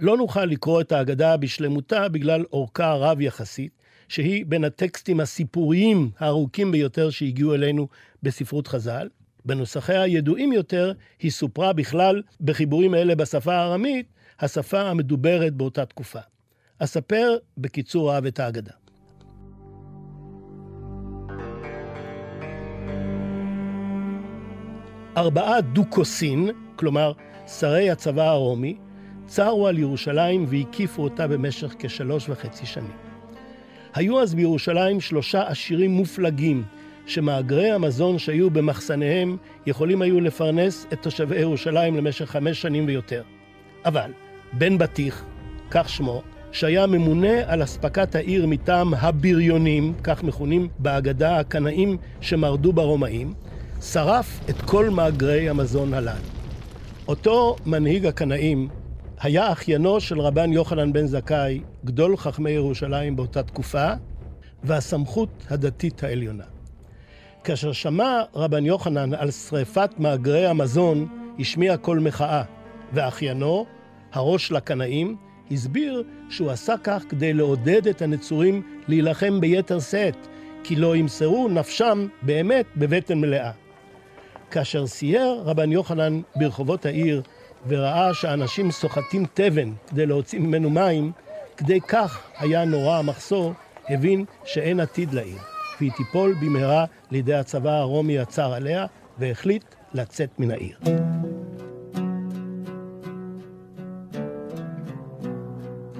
לא 0.00 0.16
נוכל 0.16 0.44
לקרוא 0.44 0.80
את 0.80 0.92
ההגדה 0.92 1.36
בשלמותה 1.36 2.08
בגלל 2.08 2.44
אורכה 2.52 2.94
רב 2.94 3.20
יחסית, 3.20 3.72
שהיא 4.08 4.44
בין 4.46 4.64
הטקסטים 4.64 5.20
הסיפוריים 5.20 6.10
הארוכים 6.18 6.72
ביותר 6.72 7.10
שהגיעו 7.10 7.54
אלינו 7.54 7.88
בספרות 8.22 8.66
חז"ל. 8.66 9.08
בנוסחיה 9.44 10.02
הידועים 10.02 10.52
יותר, 10.52 10.92
היא 11.20 11.30
סופרה 11.30 11.72
בכלל 11.72 12.22
בחיבורים 12.40 12.94
אלה 12.94 13.14
בשפה 13.14 13.54
הארמית, 13.54 14.06
השפה 14.40 14.80
המדוברת 14.80 15.54
באותה 15.54 15.86
תקופה. 15.86 16.20
אספר 16.78 17.36
בקיצור 17.58 18.12
רב 18.12 18.26
את 18.26 18.40
ההגדה. 18.40 18.72
ארבעה 25.16 25.60
דוכוסין, 25.60 26.50
כלומר 26.76 27.12
שרי 27.46 27.90
הצבא 27.90 28.28
הרומי, 28.28 28.76
צרו 29.30 29.66
על 29.66 29.78
ירושלים 29.78 30.46
והקיפו 30.48 31.02
אותה 31.02 31.26
במשך 31.26 31.74
כשלוש 31.78 32.28
וחצי 32.28 32.66
שנים. 32.66 32.90
היו 33.94 34.22
אז 34.22 34.34
בירושלים 34.34 35.00
שלושה 35.00 35.48
עשירים 35.48 35.90
מופלגים, 35.90 36.62
שמאגרי 37.06 37.70
המזון 37.70 38.18
שהיו 38.18 38.50
במחסניהם 38.50 39.36
יכולים 39.66 40.02
היו 40.02 40.20
לפרנס 40.20 40.86
את 40.92 41.02
תושבי 41.02 41.40
ירושלים 41.40 41.96
למשך 41.96 42.24
חמש 42.24 42.62
שנים 42.62 42.86
ויותר. 42.86 43.22
אבל 43.84 44.10
בן 44.52 44.78
בטיח, 44.78 45.24
כך 45.70 45.88
שמו, 45.88 46.22
שהיה 46.52 46.86
ממונה 46.86 47.52
על 47.52 47.62
אספקת 47.62 48.14
העיר 48.14 48.46
מטעם 48.46 48.94
הבריונים, 48.94 49.94
כך 50.02 50.22
מכונים 50.22 50.68
בהגדה 50.78 51.38
הקנאים 51.38 51.96
שמרדו 52.20 52.72
ברומאים, 52.72 53.34
שרף 53.82 54.40
את 54.50 54.62
כל 54.62 54.90
מאגרי 54.90 55.48
המזון 55.48 55.94
הללו. 55.94 56.20
אותו 57.08 57.56
מנהיג 57.66 58.06
הקנאים 58.06 58.68
היה 59.22 59.52
אחיינו 59.52 60.00
של 60.00 60.20
רבן 60.20 60.52
יוחנן 60.52 60.92
בן 60.92 61.06
זכאי, 61.06 61.60
גדול 61.84 62.16
חכמי 62.16 62.50
ירושלים 62.50 63.16
באותה 63.16 63.42
תקופה, 63.42 63.92
והסמכות 64.64 65.28
הדתית 65.50 66.04
העליונה. 66.04 66.44
כאשר 67.44 67.72
שמע 67.72 68.22
רבן 68.34 68.66
יוחנן 68.66 69.14
על 69.14 69.30
שריפת 69.30 69.90
מאגרי 69.98 70.46
המזון, 70.46 71.06
השמיע 71.38 71.76
קול 71.76 71.98
מחאה, 71.98 72.42
ואחיינו, 72.92 73.66
הראש 74.12 74.52
לקנאים, 74.52 75.16
הסביר 75.50 76.02
שהוא 76.30 76.50
עשה 76.50 76.74
כך 76.84 77.04
כדי 77.08 77.32
לעודד 77.32 77.88
את 77.88 78.02
הנצורים 78.02 78.62
להילחם 78.88 79.40
ביתר 79.40 79.80
שאת, 79.80 80.16
כי 80.64 80.76
לא 80.76 80.96
ימסרו 80.96 81.48
נפשם 81.48 82.06
באמת 82.22 82.66
בבטן 82.76 83.20
מלאה. 83.20 83.50
כאשר 84.50 84.86
סייר 84.86 85.42
רבן 85.44 85.72
יוחנן 85.72 86.20
ברחובות 86.36 86.86
העיר 86.86 87.22
וראה 87.68 88.14
שאנשים 88.14 88.70
סוחטים 88.70 89.24
תבן 89.34 89.72
כדי 89.86 90.06
להוציא 90.06 90.38
ממנו 90.38 90.70
מים, 90.70 91.12
כדי 91.56 91.80
כך 91.80 92.22
היה 92.38 92.64
נורא 92.64 92.98
המחסור, 92.98 93.52
הבין 93.88 94.24
שאין 94.44 94.80
עתיד 94.80 95.14
לעיר, 95.14 95.38
והיא 95.80 95.92
תיפול 95.96 96.34
במהרה 96.40 96.84
לידי 97.10 97.34
הצבא 97.34 97.70
הרומי 97.70 98.18
הצר 98.18 98.52
עליה, 98.52 98.86
והחליט 99.18 99.64
לצאת 99.94 100.30
מן 100.38 100.50
העיר. 100.50 100.78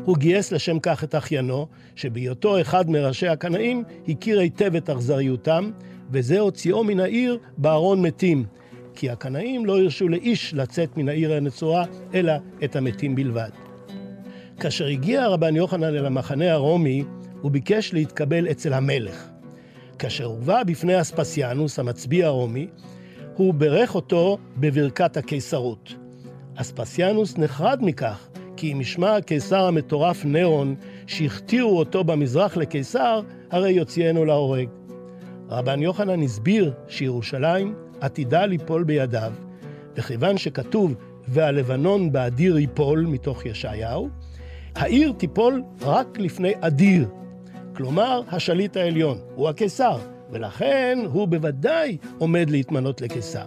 הוא 0.04 0.16
גייס 0.16 0.52
לשם 0.52 0.78
כך 0.78 1.04
את 1.04 1.14
אחיינו, 1.14 1.66
שבהיותו 1.96 2.60
אחד 2.60 2.90
מראשי 2.90 3.28
הקנאים, 3.28 3.84
הכיר 4.08 4.40
היטב 4.40 4.74
את 4.76 4.90
אכזריותם, 4.90 5.70
וזה 6.10 6.40
הוציאו 6.40 6.84
מן 6.84 7.00
העיר 7.00 7.38
בארון 7.56 8.02
מתים, 8.02 8.44
כי 9.00 9.10
הקנאים 9.10 9.66
לא 9.66 9.78
הרשו 9.78 10.08
לאיש 10.08 10.54
לצאת 10.54 10.96
מן 10.96 11.08
העיר 11.08 11.32
הנצורה, 11.32 11.84
אלא 12.14 12.32
את 12.64 12.76
המתים 12.76 13.14
בלבד. 13.14 13.50
כאשר 14.60 14.86
הגיע 14.86 15.28
רבן 15.28 15.56
יוחנן 15.56 15.94
אל 15.94 16.06
המחנה 16.06 16.52
הרומי, 16.52 17.04
הוא 17.40 17.50
ביקש 17.50 17.94
להתקבל 17.94 18.50
אצל 18.50 18.72
המלך. 18.72 19.28
כאשר 19.98 20.24
הובא 20.24 20.62
בפני 20.62 21.00
אספסיאנוס, 21.00 21.78
המצביא 21.78 22.24
הרומי, 22.24 22.66
הוא 23.36 23.54
בירך 23.54 23.94
אותו 23.94 24.38
בברכת 24.56 25.16
הקיסרות. 25.16 25.94
אספסיאנוס 26.54 27.38
נחרד 27.38 27.78
מכך, 27.82 28.28
כי 28.56 28.72
אם 28.72 28.80
ישמע 28.80 29.16
הקיסר 29.16 29.64
המטורף 29.64 30.24
נירון, 30.24 30.74
שהכתירו 31.06 31.78
אותו 31.78 32.04
במזרח 32.04 32.56
לקיסר, 32.56 33.20
הרי 33.50 33.70
יוציאנו 33.70 34.24
להורג. 34.24 34.68
רבן 35.48 35.82
יוחנן 35.82 36.22
הסביר 36.22 36.72
שירושלים 36.88 37.74
עתידה 38.00 38.46
ליפול 38.46 38.84
בידיו, 38.84 39.32
וכיוון 39.96 40.38
שכתוב 40.38 40.94
והלבנון 41.28 42.12
באדיר 42.12 42.58
ייפול 42.58 43.06
מתוך 43.06 43.46
ישעיהו, 43.46 44.08
העיר 44.74 45.12
תיפול 45.12 45.62
רק 45.80 46.18
לפני 46.18 46.52
אדיר, 46.60 47.08
כלומר 47.76 48.22
השליט 48.28 48.76
העליון, 48.76 49.18
הוא 49.34 49.48
הקיסר, 49.48 49.98
ולכן 50.30 50.98
הוא 51.12 51.28
בוודאי 51.28 51.96
עומד 52.18 52.50
להתמנות 52.50 53.00
לקיסר. 53.00 53.46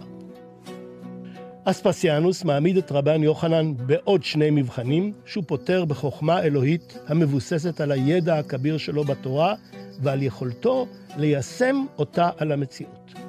אספסיאנוס 1.64 2.44
מעמיד 2.44 2.76
את 2.76 2.92
רבן 2.92 3.22
יוחנן 3.22 3.74
בעוד 3.76 4.24
שני 4.24 4.50
מבחנים, 4.50 5.12
שהוא 5.26 5.44
פותר 5.46 5.84
בחוכמה 5.84 6.42
אלוהית 6.42 6.98
המבוססת 7.06 7.80
על 7.80 7.92
הידע 7.92 8.38
הכביר 8.38 8.78
שלו 8.78 9.04
בתורה 9.04 9.54
ועל 10.02 10.22
יכולתו 10.22 10.86
ליישם 11.16 11.84
אותה 11.98 12.30
על 12.36 12.52
המציאות. 12.52 13.23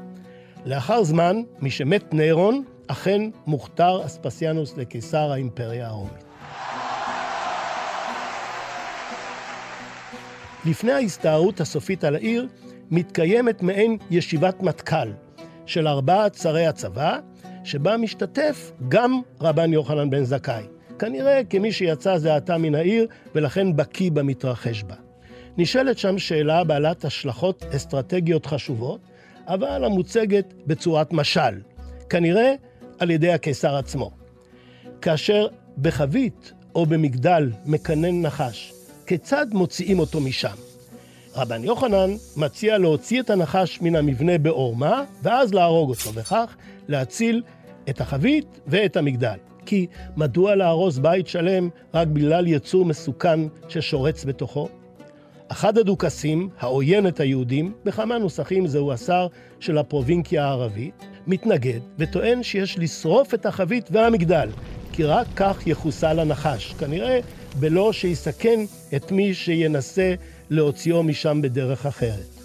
לאחר 0.65 1.03
זמן, 1.03 1.41
משמת 1.60 2.13
נירון, 2.13 2.63
אכן 2.88 3.22
מוכתר 3.48 4.05
אספסיאנוס 4.05 4.77
לקיסר 4.77 5.31
האימפריה 5.31 5.88
הרומית. 5.88 6.25
לפני 10.65 10.91
ההסתערות 10.91 11.62
הסופית 11.62 12.03
על 12.03 12.15
העיר, 12.15 12.48
מתקיימת 12.91 13.63
מעין 13.63 13.98
ישיבת 14.12 14.62
מטכ"ל 14.62 15.12
של 15.65 15.88
ארבעת 15.88 16.36
שרי 16.36 16.67
הצבא, 16.67 17.19
שבה 17.63 17.98
משתתף 17.98 18.72
גם 18.89 19.22
רבן 19.41 19.74
יוחנן 19.74 20.10
בן 20.10 20.24
זכאי. 20.24 20.63
כנראה 21.00 21.41
כמי 21.50 21.72
שיצא 21.72 22.17
זה 22.17 22.36
עתה 22.36 22.57
מן 22.57 22.75
העיר, 22.75 23.07
ולכן 23.36 23.75
בקיא 23.75 24.12
במתרחש 24.12 24.84
בה. 24.84 24.95
נשאלת 25.57 25.98
שם 25.98 26.17
שאלה 26.17 26.63
בעלת 26.63 27.05
השלכות 27.05 27.63
אסטרטגיות 27.75 28.45
חשובות, 28.45 29.00
אבל 29.47 29.83
המוצגת 29.83 30.53
בצורת 30.67 31.13
משל, 31.13 31.61
כנראה 32.09 32.53
על 32.99 33.11
ידי 33.11 33.31
הקיסר 33.31 33.75
עצמו. 33.75 34.11
כאשר 35.01 35.47
בחבית 35.81 36.53
או 36.75 36.85
במגדל 36.85 37.51
מקנן 37.65 38.21
נחש, 38.21 38.73
כיצד 39.07 39.47
מוציאים 39.51 39.99
אותו 39.99 40.21
משם? 40.21 40.55
רבן 41.35 41.63
יוחנן 41.63 42.09
מציע 42.37 42.77
להוציא 42.77 43.22
את 43.22 43.29
הנחש 43.29 43.81
מן 43.81 43.96
המבנה 43.96 44.37
בעורמה, 44.37 45.03
ואז 45.24 45.53
להרוג 45.53 45.89
אותו, 45.89 46.13
וכך 46.13 46.55
להציל 46.87 47.43
את 47.89 48.01
החבית 48.01 48.59
ואת 48.67 48.98
המגדל. 48.98 49.37
כי 49.65 49.87
מדוע 50.17 50.55
להרוס 50.55 50.98
בית 50.98 51.27
שלם 51.27 51.70
רק 51.93 52.07
בגלל 52.07 52.48
יצור 52.48 52.85
מסוכן 52.85 53.39
ששורץ 53.67 54.25
בתוכו? 54.25 54.70
אחד 55.48 55.77
הדוכסים, 55.77 56.50
העוין 56.60 57.08
את 57.08 57.20
היהודים, 57.20 57.74
בכמה 57.86 58.18
נוסחים 58.18 58.68
זהו 58.68 58.92
השר 58.92 59.27
של 59.60 59.77
הפרובינקיה 59.77 60.46
הערבית, 60.46 61.05
מתנגד 61.27 61.79
וטוען 61.98 62.44
שיש 62.44 62.79
לשרוף 62.79 63.34
את 63.34 63.46
החבית 63.46 63.90
והמגדל, 63.92 64.50
כי 64.92 65.03
רק 65.03 65.27
כך 65.36 65.68
יחוסל 65.68 66.20
הנחש, 66.20 66.74
כנראה 66.74 67.20
בלא 67.60 67.94
שיסכן 67.94 68.60
את 68.96 69.12
מי 69.12 69.34
שינסה 69.34 70.14
להוציאו 70.50 71.03
משם 71.03 71.42
בדרך 71.42 71.86
אחרת. 71.86 72.40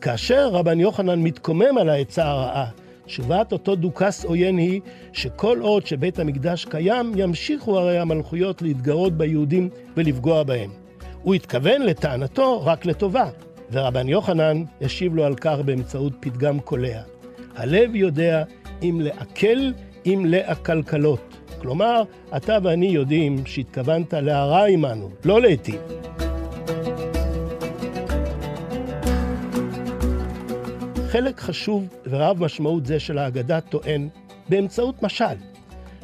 כאשר 0.00 0.48
רבן 0.48 0.80
יוחנן 0.80 1.22
מתקומם 1.22 1.78
על 1.80 1.88
העצה 1.88 2.24
הרעה, 2.24 2.66
תשובת 3.06 3.52
אותו 3.52 3.76
דוכס 3.76 4.24
עוין 4.24 4.58
היא 4.58 4.80
שכל 5.12 5.58
עוד 5.60 5.86
שבית 5.86 6.18
המקדש 6.18 6.64
קיים, 6.64 7.12
ימשיכו 7.16 7.78
הרי 7.78 7.98
המלכויות 7.98 8.62
להתגרות 8.62 9.12
ביהודים 9.12 9.68
ולפגוע 9.96 10.42
בהם. 10.42 10.83
הוא 11.24 11.34
התכוון 11.34 11.82
לטענתו 11.82 12.64
רק 12.64 12.86
לטובה, 12.86 13.28
ורבן 13.72 14.08
יוחנן 14.08 14.62
השיב 14.80 15.14
לו 15.14 15.24
על 15.24 15.34
כך 15.34 15.58
באמצעות 15.64 16.12
פתגם 16.20 16.60
קולע. 16.60 17.00
הלב 17.56 17.94
יודע 17.94 18.44
אם 18.82 19.00
לעכל, 19.02 19.70
אם 20.06 20.24
לעקלקלות. 20.28 21.36
כלומר, 21.58 22.02
אתה 22.36 22.58
ואני 22.62 22.86
יודעים 22.86 23.46
שהתכוונת 23.46 24.14
להרע 24.14 24.66
עמנו, 24.66 25.10
לא 25.24 25.40
להיטיב. 25.40 25.80
חלק 31.08 31.40
חשוב 31.40 31.88
ורב 32.10 32.44
משמעות 32.44 32.86
זה 32.86 33.00
של 33.00 33.18
ההגדה 33.18 33.60
טוען, 33.60 34.08
באמצעות 34.48 35.02
משל, 35.02 35.36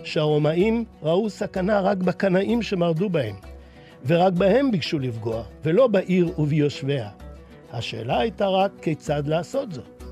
שהרומאים 0.05 0.85
ראו 1.03 1.31
סכנה 1.31 1.81
רק 1.81 1.99
בקנאים 1.99 2.63
שמרדו 2.63 3.09
בהם, 3.09 3.35
ורק 4.07 4.33
בהם 4.33 4.71
ביקשו 4.71 4.99
לפגוע, 4.99 5.43
ולא 5.65 5.87
בעיר 5.87 6.41
וביושביה. 6.41 7.09
השאלה 7.73 8.19
הייתה 8.19 8.47
רק 8.47 8.73
כיצד 8.83 9.27
לעשות 9.27 9.73
זאת. 9.73 10.05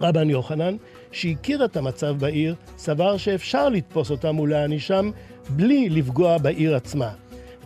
רבן 0.00 0.30
יוחנן, 0.30 0.76
שהכיר 1.12 1.64
את 1.64 1.76
המצב 1.76 2.16
בעיר, 2.18 2.54
סבר 2.76 3.16
שאפשר 3.16 3.68
לתפוס 3.68 4.10
אותם 4.10 4.38
ולהענישם 4.38 5.10
בלי 5.50 5.88
לפגוע 5.88 6.38
בעיר 6.38 6.76
עצמה. 6.76 7.10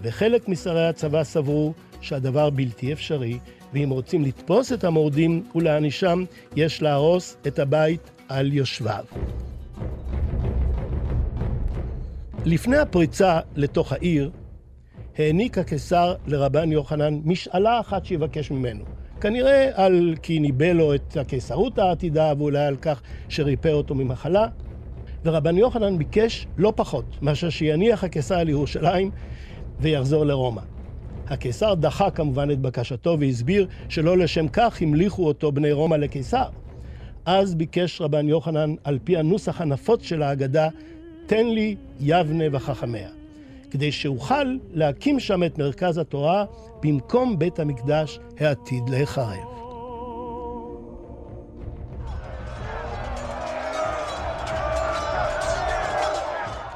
וחלק 0.02 0.48
משרי 0.48 0.86
הצבא 0.86 1.24
סברו 1.24 1.72
שהדבר 2.00 2.50
בלתי 2.50 2.92
אפשרי, 2.92 3.38
ואם 3.72 3.90
רוצים 3.90 4.24
לתפוס 4.24 4.72
את 4.72 4.84
המורדים 4.84 5.44
ולהענישם, 5.54 6.24
יש 6.56 6.82
להרוס 6.82 7.36
את 7.46 7.58
הבית 7.58 8.10
על 8.28 8.52
יושביו. 8.52 9.04
לפני 12.44 12.76
הפריצה 12.76 13.40
לתוך 13.56 13.92
העיר, 13.92 14.30
העניק 15.18 15.58
הקיסר 15.58 16.14
לרבן 16.26 16.72
יוחנן 16.72 17.20
משאלה 17.24 17.80
אחת 17.80 18.04
שיבקש 18.04 18.50
ממנו. 18.50 18.84
כנראה 19.20 19.70
על 19.74 20.14
כי 20.22 20.38
ניבא 20.38 20.66
לו 20.66 20.94
את 20.94 21.16
הקיסרות 21.16 21.78
העתידה 21.78 22.32
ואולי 22.38 22.66
על 22.66 22.76
כך 22.76 23.02
שריפא 23.28 23.68
אותו 23.68 23.94
ממחלה. 23.94 24.46
ורבן 25.24 25.58
יוחנן 25.58 25.98
ביקש 25.98 26.46
לא 26.56 26.72
פחות 26.76 27.04
מאשר 27.22 27.50
שיניח 27.50 28.04
הקיסר 28.04 28.44
לירושלים 28.44 29.10
ויחזור 29.80 30.24
לרומא. 30.24 30.62
הקיסר 31.28 31.74
דחה 31.74 32.10
כמובן 32.10 32.50
את 32.50 32.58
בקשתו 32.58 33.16
והסביר 33.20 33.66
שלא 33.88 34.18
לשם 34.18 34.48
כך 34.48 34.82
המליכו 34.82 35.26
אותו 35.26 35.52
בני 35.52 35.72
רומא 35.72 35.94
לקיסר. 35.94 36.48
אז 37.26 37.54
ביקש 37.54 38.00
רבן 38.00 38.28
יוחנן, 38.28 38.74
על 38.84 38.98
פי 39.04 39.16
הנוסח 39.16 39.60
הנפוץ 39.60 40.02
של 40.02 40.22
ההגדה, 40.22 40.68
תן 41.26 41.46
לי 41.46 41.76
יבנה 42.00 42.44
וחכמיה. 42.52 43.23
כדי 43.74 43.92
שאוכל 43.92 44.56
להקים 44.70 45.20
שם 45.20 45.42
את 45.42 45.58
מרכז 45.58 45.98
התורה 45.98 46.44
במקום 46.82 47.38
בית 47.38 47.58
המקדש 47.58 48.18
העתיד 48.38 48.88
להיחרב. 48.88 49.44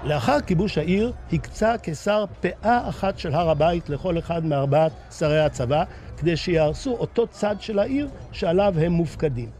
לאחר 0.05 0.41
כיבוש 0.41 0.79
העיר, 0.79 1.13
הקצה 1.33 1.73
הקיסר 1.73 2.25
פאה 2.41 2.89
אחת 2.89 3.19
של 3.19 3.35
הר 3.35 3.51
הבית 3.51 3.89
לכל 3.89 4.19
אחד 4.19 4.45
מארבעת 4.45 4.93
שרי 5.19 5.41
הצבא, 5.41 5.85
כדי 6.17 6.37
שיהרסו 6.37 6.93
אותו 6.93 7.27
צד 7.27 7.57
של 7.61 7.79
העיר 7.79 8.09
שעליו 8.33 8.75
הם 8.77 8.93
מופקדים. 8.93 9.51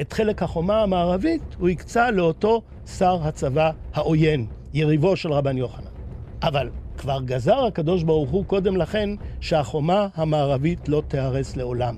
את 0.00 0.12
חלק 0.12 0.42
החומה 0.42 0.82
המערבית 0.82 1.42
הוא 1.58 1.68
הקצה 1.68 2.10
לאותו 2.10 2.62
שר 2.98 3.18
הצבא 3.22 3.70
העוין, 3.94 4.46
יריבו 4.74 5.16
של 5.16 5.32
רבן 5.32 5.56
יוחנן. 5.56 5.81
אבל 6.42 6.70
כבר 6.98 7.20
גזר 7.24 7.58
הקדוש 7.64 8.02
ברוך 8.02 8.30
הוא 8.30 8.44
קודם 8.44 8.76
לכן 8.76 9.10
שהחומה 9.40 10.08
המערבית 10.14 10.88
לא 10.88 11.02
תיהרס 11.08 11.56
לעולם. 11.56 11.96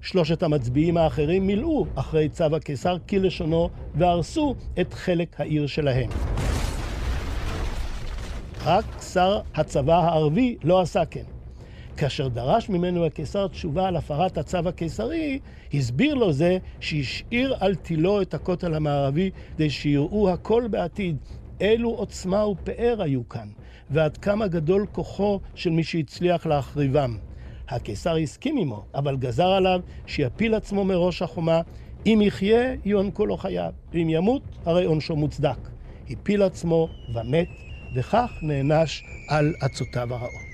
שלושת 0.00 0.42
המצביעים 0.42 0.96
האחרים 0.96 1.46
מילאו 1.46 1.86
אחרי 1.94 2.28
צו 2.28 2.56
הקיסר 2.56 2.96
כלשונו 3.08 3.70
והרסו 3.94 4.54
את 4.80 4.94
חלק 4.94 5.40
העיר 5.40 5.66
שלהם. 5.66 6.10
רק 8.64 8.84
שר 9.12 9.40
הצבא 9.54 9.98
הערבי 9.98 10.56
לא 10.64 10.80
עשה 10.80 11.04
כן. 11.04 11.24
כאשר 11.96 12.28
דרש 12.28 12.68
ממנו 12.68 13.06
הקיסר 13.06 13.48
תשובה 13.48 13.88
על 13.88 13.96
הפרת 13.96 14.38
הצו 14.38 14.58
הקיסרי, 14.58 15.38
הסביר 15.74 16.14
לו 16.14 16.32
זה 16.32 16.58
שהשאיר 16.80 17.54
על 17.60 17.74
תילו 17.74 18.22
את 18.22 18.34
הכותל 18.34 18.74
המערבי 18.74 19.30
כדי 19.56 19.70
שיראו 19.70 20.30
הכל 20.30 20.64
בעתיד 20.70 21.16
אילו 21.60 21.90
עוצמה 21.90 22.46
ופאר 22.46 23.02
היו 23.02 23.28
כאן, 23.28 23.48
ועד 23.90 24.16
כמה 24.16 24.46
גדול 24.46 24.86
כוחו 24.92 25.40
של 25.54 25.70
מי 25.70 25.84
שהצליח 25.84 26.46
להחריבם. 26.46 27.18
הקיסר 27.68 28.16
הסכים 28.16 28.56
עמו, 28.58 28.84
אבל 28.94 29.16
גזר 29.16 29.48
עליו 29.48 29.80
שיפיל 30.06 30.54
עצמו 30.54 30.84
מראש 30.84 31.22
החומה. 31.22 31.60
אם 32.06 32.20
יחיה, 32.22 32.74
יוענקו 32.84 33.26
לו 33.26 33.36
חייו, 33.36 33.72
ואם 33.92 34.08
ימות, 34.10 34.42
הרי 34.64 34.84
עונשו 34.84 35.16
מוצדק. 35.16 35.58
הפיל 36.10 36.42
עצמו 36.42 36.88
ומת, 37.14 37.48
וכך 37.94 38.30
נענש 38.42 39.02
על 39.28 39.54
עצותיו 39.60 40.14
הרעות. 40.14 40.48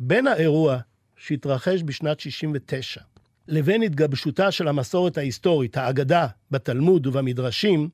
בין 0.00 0.26
האירוע 0.26 0.78
שהתרחש 1.16 1.82
בשנת 1.82 2.20
69 2.20 3.00
לבין 3.48 3.82
התגבשותה 3.82 4.50
של 4.50 4.68
המסורת 4.68 5.18
ההיסטורית, 5.18 5.76
האגדה, 5.76 6.26
בתלמוד 6.50 7.06
ובמדרשים, 7.06 7.88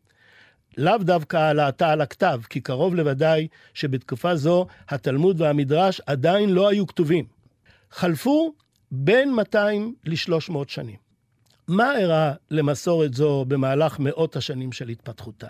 לאו 0.79 0.99
דווקא 0.99 1.37
העלאתה 1.37 1.93
על 1.93 2.01
הכתב, 2.01 2.41
כי 2.51 2.61
קרוב 2.61 2.95
לוודאי 2.95 3.49
שבתקופה 3.75 4.37
זו 4.37 4.67
התלמוד 4.89 5.41
והמדרש 5.41 6.01
עדיין 6.07 6.51
לא 6.51 6.69
היו 6.69 6.87
כתובים. 6.87 7.25
חלפו 7.91 8.55
בין 8.91 9.33
200 9.33 9.95
ל-300 10.05 10.55
שנים. 10.67 10.97
מה 11.69 11.99
אירע 11.99 12.33
למסורת 12.51 13.15
זו 13.15 13.45
במהלך 13.49 13.99
מאות 13.99 14.37
השנים 14.37 14.73
של 14.73 14.89
התפתחותה? 14.89 15.49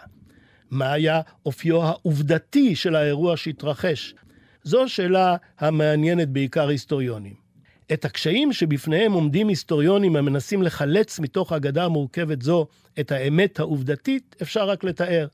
מה 0.70 0.92
היה 0.92 1.20
אופיו 1.46 1.82
העובדתי 1.82 2.76
של 2.76 2.96
האירוע 2.96 3.36
שהתרחש? 3.36 4.14
זו 4.62 4.88
שאלה 4.88 5.36
המעניינת 5.58 6.28
בעיקר 6.28 6.68
היסטוריונים. 6.68 7.47
את 7.92 8.04
הקשיים 8.04 8.52
שבפניהם 8.52 9.12
עומדים 9.12 9.48
היסטוריונים 9.48 10.16
המנסים 10.16 10.62
לחלץ 10.62 11.18
מתוך 11.18 11.52
אגדה 11.52 11.88
מורכבת 11.88 12.42
זו 12.42 12.66
את 13.00 13.12
האמת 13.12 13.60
העובדתית, 13.60 14.36
אפשר 14.42 14.68
רק 14.68 14.84
לתאר. 14.84 15.26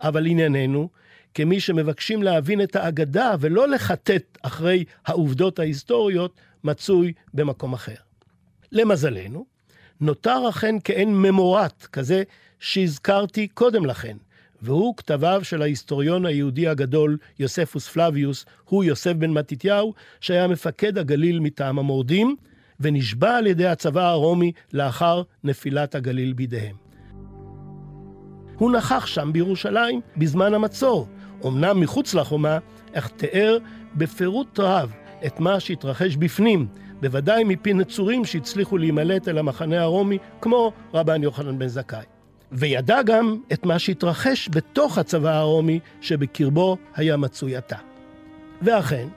אבל 0.00 0.26
ענייננו, 0.26 0.88
כמי 1.34 1.60
שמבקשים 1.60 2.22
להבין 2.22 2.62
את 2.62 2.76
האגדה 2.76 3.34
ולא 3.40 3.68
לחטט 3.68 4.38
אחרי 4.42 4.84
העובדות 5.06 5.58
ההיסטוריות, 5.58 6.40
מצוי 6.64 7.12
במקום 7.34 7.72
אחר. 7.72 7.94
למזלנו, 8.72 9.46
נותר 10.00 10.48
אכן 10.48 10.76
כאין 10.84 11.14
ממורט 11.14 11.86
כזה 11.92 12.22
שהזכרתי 12.60 13.48
קודם 13.48 13.86
לכן, 13.86 14.16
והוא 14.62 14.94
כתביו 14.96 15.40
של 15.44 15.62
ההיסטוריון 15.62 16.26
היהודי 16.26 16.68
הגדול 16.68 17.16
יוספוס 17.38 17.88
פלביוס, 17.88 18.46
הוא 18.64 18.84
יוסף 18.84 19.12
בן 19.12 19.30
מתתיהו, 19.30 19.94
שהיה 20.20 20.48
מפקד 20.48 20.98
הגליל 20.98 21.40
מטעם 21.40 21.78
המורדים, 21.78 22.36
ונשבע 22.80 23.36
על 23.36 23.46
ידי 23.46 23.66
הצבא 23.66 24.08
הרומי 24.08 24.52
לאחר 24.72 25.22
נפילת 25.44 25.94
הגליל 25.94 26.32
בידיהם. 26.32 26.76
הוא 28.58 28.72
נכח 28.72 29.06
שם 29.06 29.30
בירושלים 29.32 30.00
בזמן 30.16 30.54
המצור, 30.54 31.08
אמנם 31.46 31.80
מחוץ 31.80 32.14
לחומה, 32.14 32.58
אך 32.92 33.08
תיאר 33.08 33.58
בפירוט 33.94 34.60
רב 34.60 34.92
את 35.26 35.40
מה 35.40 35.60
שהתרחש 35.60 36.16
בפנים, 36.16 36.66
בוודאי 37.00 37.44
מפי 37.44 37.74
נצורים 37.74 38.24
שהצליחו 38.24 38.78
להימלט 38.78 39.28
אל 39.28 39.38
המחנה 39.38 39.82
הרומי, 39.82 40.18
כמו 40.40 40.72
רבן 40.94 41.22
יוחנן 41.22 41.58
בן 41.58 41.68
זכאי. 41.68 42.11
וידע 42.52 43.02
גם 43.02 43.36
את 43.52 43.66
מה 43.66 43.78
שהתרחש 43.78 44.48
בתוך 44.52 44.98
הצבא 44.98 45.36
הרומי 45.36 45.80
שבקרבו 46.00 46.76
היה 46.94 47.16
מצוי 47.16 47.56
עתה. 47.56 47.76
ואכן, 48.62 49.08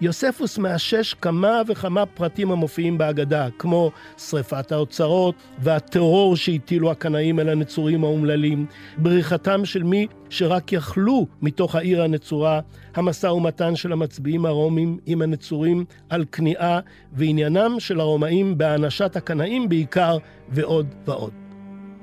יוספוס 0.00 0.58
מאשש 0.58 1.14
כמה 1.14 1.62
וכמה 1.66 2.06
פרטים 2.06 2.52
המופיעים 2.52 2.98
בהגדה, 2.98 3.48
כמו 3.58 3.90
שרפת 4.18 4.72
האוצרות 4.72 5.34
והטרור 5.58 6.36
שהטילו 6.36 6.90
הקנאים 6.90 7.40
אל 7.40 7.48
הנצורים 7.48 8.04
האומללים, 8.04 8.66
בריחתם 8.96 9.64
של 9.64 9.82
מי 9.82 10.06
שרק 10.30 10.72
יכלו 10.72 11.26
מתוך 11.42 11.74
העיר 11.74 12.02
הנצורה, 12.02 12.60
המשא 12.94 13.26
ומתן 13.26 13.76
של 13.76 13.92
המצביעים 13.92 14.46
הרומים 14.46 14.98
עם 15.06 15.22
הנצורים 15.22 15.84
על 16.08 16.24
כניעה, 16.32 16.80
ועניינם 17.12 17.76
של 17.78 18.00
הרומאים 18.00 18.58
בהענשת 18.58 19.16
הקנאים 19.16 19.68
בעיקר, 19.68 20.18
ועוד 20.48 20.86
ועוד. 21.06 21.32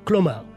כלומר, 0.04 0.49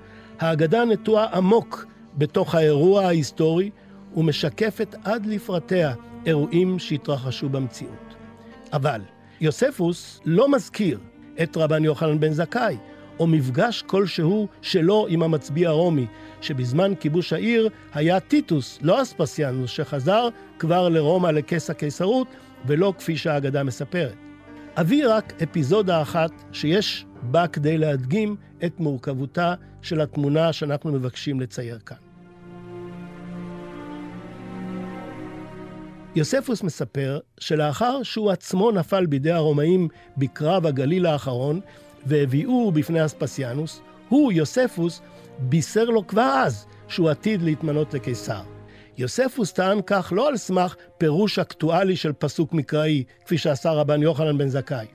ההגדה 0.42 0.84
נטועה 0.84 1.26
עמוק 1.32 1.86
בתוך 2.18 2.54
האירוע 2.54 3.04
ההיסטורי 3.04 3.70
ומשקפת 4.16 4.94
עד 5.04 5.26
לפרטיה 5.26 5.94
אירועים 6.26 6.78
שהתרחשו 6.78 7.48
במציאות. 7.48 8.14
אבל 8.72 9.00
יוספוס 9.40 10.20
לא 10.24 10.52
מזכיר 10.52 10.98
את 11.42 11.56
רבן 11.56 11.84
יוחנן 11.84 12.20
בן 12.20 12.32
זכאי, 12.32 12.76
או 13.18 13.26
מפגש 13.26 13.82
כלשהו 13.82 14.48
שלו 14.62 15.06
עם 15.08 15.22
המצביא 15.22 15.68
הרומי, 15.68 16.06
שבזמן 16.40 16.94
כיבוש 16.94 17.32
העיר 17.32 17.68
היה 17.94 18.20
טיטוס, 18.20 18.78
לא 18.82 19.02
אספסיאנוס, 19.02 19.70
שחזר 19.70 20.28
כבר 20.58 20.88
לרומא 20.88 21.28
לכס 21.28 21.70
הקיסרות, 21.70 22.28
ולא 22.66 22.94
כפי 22.98 23.16
שהאגדה 23.16 23.62
מספרת. 23.62 24.16
אביא 24.76 25.04
רק 25.08 25.42
אפיזודה 25.42 26.02
אחת 26.02 26.30
שיש 26.52 27.06
בה 27.22 27.46
כדי 27.46 27.78
להדגים 27.78 28.36
את 28.64 28.80
מורכבותה 28.80 29.54
של 29.82 30.00
התמונה 30.00 30.52
שאנחנו 30.52 30.92
מבקשים 30.92 31.40
לצייר 31.40 31.78
כאן. 31.78 31.96
יוספוס 36.14 36.62
מספר 36.62 37.18
שלאחר 37.40 38.02
שהוא 38.02 38.30
עצמו 38.30 38.70
נפל 38.70 39.06
בידי 39.06 39.30
הרומאים 39.30 39.88
בקרב 40.16 40.66
הגליל 40.66 41.06
האחרון 41.06 41.60
והביאוהו 42.06 42.72
בפני 42.72 43.04
אספסיאנוס, 43.04 43.80
הוא, 44.08 44.32
יוספוס, 44.32 45.02
בישר 45.38 45.84
לו 45.84 46.06
כבר 46.06 46.42
אז 46.44 46.66
שהוא 46.88 47.10
עתיד 47.10 47.42
להתמנות 47.42 47.94
לקיסר. 47.94 48.42
יוספוס 48.98 49.52
טען 49.52 49.80
כך 49.86 50.12
לא 50.16 50.28
על 50.28 50.36
סמך 50.36 50.74
פירוש 50.98 51.38
אקטואלי 51.38 51.96
של 51.96 52.12
פסוק 52.12 52.52
מקראי, 52.52 53.04
כפי 53.24 53.38
שעשה 53.38 53.70
רבן 53.70 54.02
יוחנן 54.02 54.38
בן 54.38 54.48
זכאי, 54.48 54.86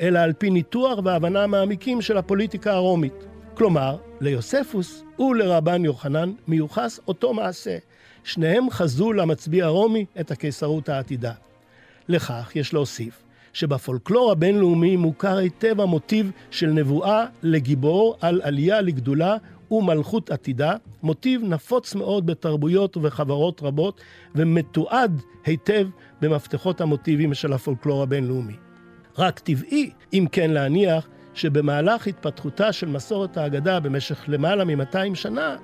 אלא 0.00 0.18
על 0.18 0.32
פי 0.32 0.50
ניתוח 0.50 0.98
והבנה 1.04 1.46
מעמיקים 1.46 2.02
של 2.02 2.16
הפוליטיקה 2.16 2.72
הרומית. 2.72 3.26
כלומר, 3.54 3.96
ליוספוס 4.20 5.04
ולרבן 5.18 5.84
יוחנן 5.84 6.32
מיוחס 6.48 7.00
אותו 7.08 7.34
מעשה. 7.34 7.78
שניהם 8.24 8.70
חזו 8.70 9.12
למצביא 9.12 9.64
הרומי 9.64 10.04
את 10.20 10.30
הקיסרות 10.30 10.88
העתידה. 10.88 11.32
לכך 12.08 12.52
יש 12.54 12.74
להוסיף 12.74 13.22
שבפולקלור 13.52 14.32
הבינלאומי 14.32 14.96
מוכר 14.96 15.36
היטב 15.36 15.80
המוטיב 15.80 16.30
של 16.50 16.66
נבואה 16.66 17.26
לגיבור 17.42 18.16
על 18.20 18.40
עלייה 18.44 18.80
לגדולה 18.80 19.36
ומלכות 19.70 20.30
עתידה, 20.30 20.76
מוטיב 21.02 21.42
נפוץ 21.44 21.94
מאוד 21.94 22.26
בתרבויות 22.26 22.96
ובחברות 22.96 23.62
רבות 23.62 24.00
ומתועד 24.34 25.22
היטב 25.44 25.88
במפתחות 26.20 26.80
המוטיבים 26.80 27.34
של 27.34 27.52
הפולקלור 27.52 28.02
הבינלאומי. 28.02 28.63
רק 29.18 29.38
טבעי, 29.38 29.90
אם 30.12 30.26
כן 30.32 30.50
להניח, 30.50 31.08
שבמהלך 31.34 32.06
התפתחותה 32.06 32.72
של 32.72 32.88
מסורת 32.88 33.36
האגדה 33.36 33.80
במשך 33.80 34.24
למעלה 34.28 34.64
מ-200 34.64 35.14
שנה, 35.14 35.56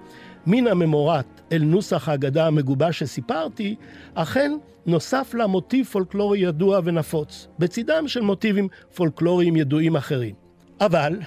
מן 0.47 0.67
הממורט 0.67 1.41
אל 1.53 1.63
נוסח 1.63 2.09
האגדה 2.09 2.47
המגובש 2.47 2.99
שסיפרתי, 2.99 3.75
אכן 4.15 4.53
נוסף 4.87 5.35
לה 5.35 5.47
מוטיב 5.47 5.87
פולקלורי 5.87 6.39
ידוע 6.39 6.81
ונפוץ, 6.85 7.49
בצידם 7.59 8.09
של 8.09 8.21
מוטיבים 8.21 8.69
פולקלוריים 8.95 9.57
ידועים 9.57 9.97
אחרים. 9.97 10.35
אבל 10.81 11.19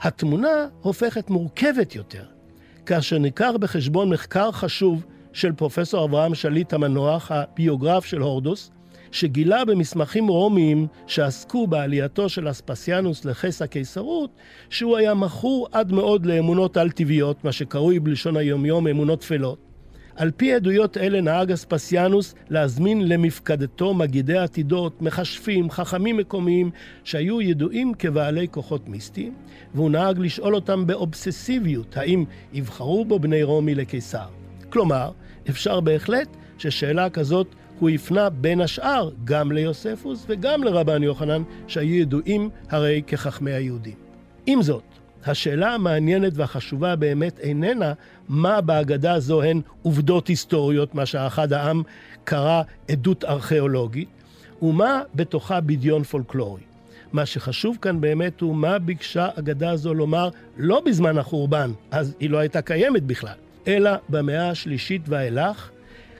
התמונה 0.00 0.66
הופכת 0.80 1.30
מורכבת 1.30 1.94
יותר, 1.94 2.24
כאשר 2.86 3.18
ניכר 3.18 3.56
בחשבון 3.56 4.10
מחקר 4.10 4.52
חשוב 4.52 5.06
של 5.32 5.52
פרופסור 5.52 6.04
אברהם 6.04 6.34
שליט 6.34 6.72
המנוח, 6.72 7.30
הביוגרף 7.32 8.04
של 8.04 8.20
הורדוס, 8.20 8.70
שגילה 9.12 9.64
במסמכים 9.64 10.28
רומיים 10.28 10.86
שעסקו 11.06 11.66
בעלייתו 11.66 12.28
של 12.28 12.50
אספסיאנוס 12.50 13.24
לכס 13.24 13.62
הקיסרות, 13.62 14.30
שהוא 14.70 14.96
היה 14.96 15.14
מכור 15.14 15.68
עד 15.72 15.92
מאוד 15.92 16.26
לאמונות 16.26 16.76
על-טבעיות, 16.76 17.44
מה 17.44 17.52
שקרוי 17.52 17.98
בלשון 17.98 18.36
היומיום 18.36 18.86
אמונות 18.86 19.20
טפלות. 19.20 19.58
על 20.16 20.30
פי 20.36 20.54
עדויות 20.54 20.96
אלה 20.96 21.20
נהג 21.20 21.52
אספסיאנוס 21.52 22.34
להזמין 22.50 23.08
למפקדתו 23.08 23.94
מגידי 23.94 24.38
עתידות, 24.38 25.02
מכשפים, 25.02 25.70
חכמים 25.70 26.16
מקומיים, 26.16 26.70
שהיו 27.04 27.40
ידועים 27.40 27.94
כבעלי 27.98 28.48
כוחות 28.50 28.88
מיסטיים, 28.88 29.34
והוא 29.74 29.90
נהג 29.90 30.18
לשאול 30.18 30.54
אותם 30.54 30.86
באובססיביות 30.86 31.96
האם 31.96 32.24
יבחרו 32.52 33.04
בו 33.04 33.18
בני 33.18 33.42
רומי 33.42 33.74
לקיסר. 33.74 34.26
כלומר, 34.68 35.10
אפשר 35.50 35.80
בהחלט 35.80 36.36
ששאלה 36.58 37.10
כזאת 37.10 37.54
הוא 37.78 37.90
הפנה 37.90 38.30
בין 38.30 38.60
השאר 38.60 39.10
גם 39.24 39.52
ליוספוס 39.52 40.24
וגם 40.28 40.64
לרבן 40.64 41.02
יוחנן, 41.02 41.42
שהיו 41.66 41.94
ידועים 41.94 42.50
הרי 42.70 43.02
כחכמי 43.06 43.52
היהודים. 43.52 43.94
עם 44.46 44.62
זאת, 44.62 44.82
השאלה 45.26 45.74
המעניינת 45.74 46.32
והחשובה 46.36 46.96
באמת 46.96 47.38
איננה 47.38 47.92
מה 48.28 48.60
בהגדה 48.60 49.12
הזו 49.12 49.42
הן 49.42 49.60
עובדות 49.82 50.28
היסטוריות, 50.28 50.94
מה 50.94 51.06
שאחד 51.06 51.52
העם 51.52 51.82
קרא 52.24 52.62
עדות 52.90 53.24
ארכיאולוגית, 53.24 54.08
ומה 54.62 55.02
בתוכה 55.14 55.60
בדיון 55.60 56.02
פולקלורי. 56.02 56.62
מה 57.12 57.26
שחשוב 57.26 57.78
כאן 57.82 58.00
באמת 58.00 58.40
הוא 58.40 58.56
מה 58.56 58.78
ביקשה 58.78 59.28
אגדה 59.38 59.70
הזו 59.70 59.94
לומר 59.94 60.28
לא 60.56 60.82
בזמן 60.86 61.18
החורבן, 61.18 61.72
אז 61.90 62.14
היא 62.20 62.30
לא 62.30 62.38
הייתה 62.38 62.62
קיימת 62.62 63.02
בכלל, 63.02 63.34
אלא 63.66 63.90
במאה 64.08 64.50
השלישית 64.50 65.02
ואילך, 65.08 65.70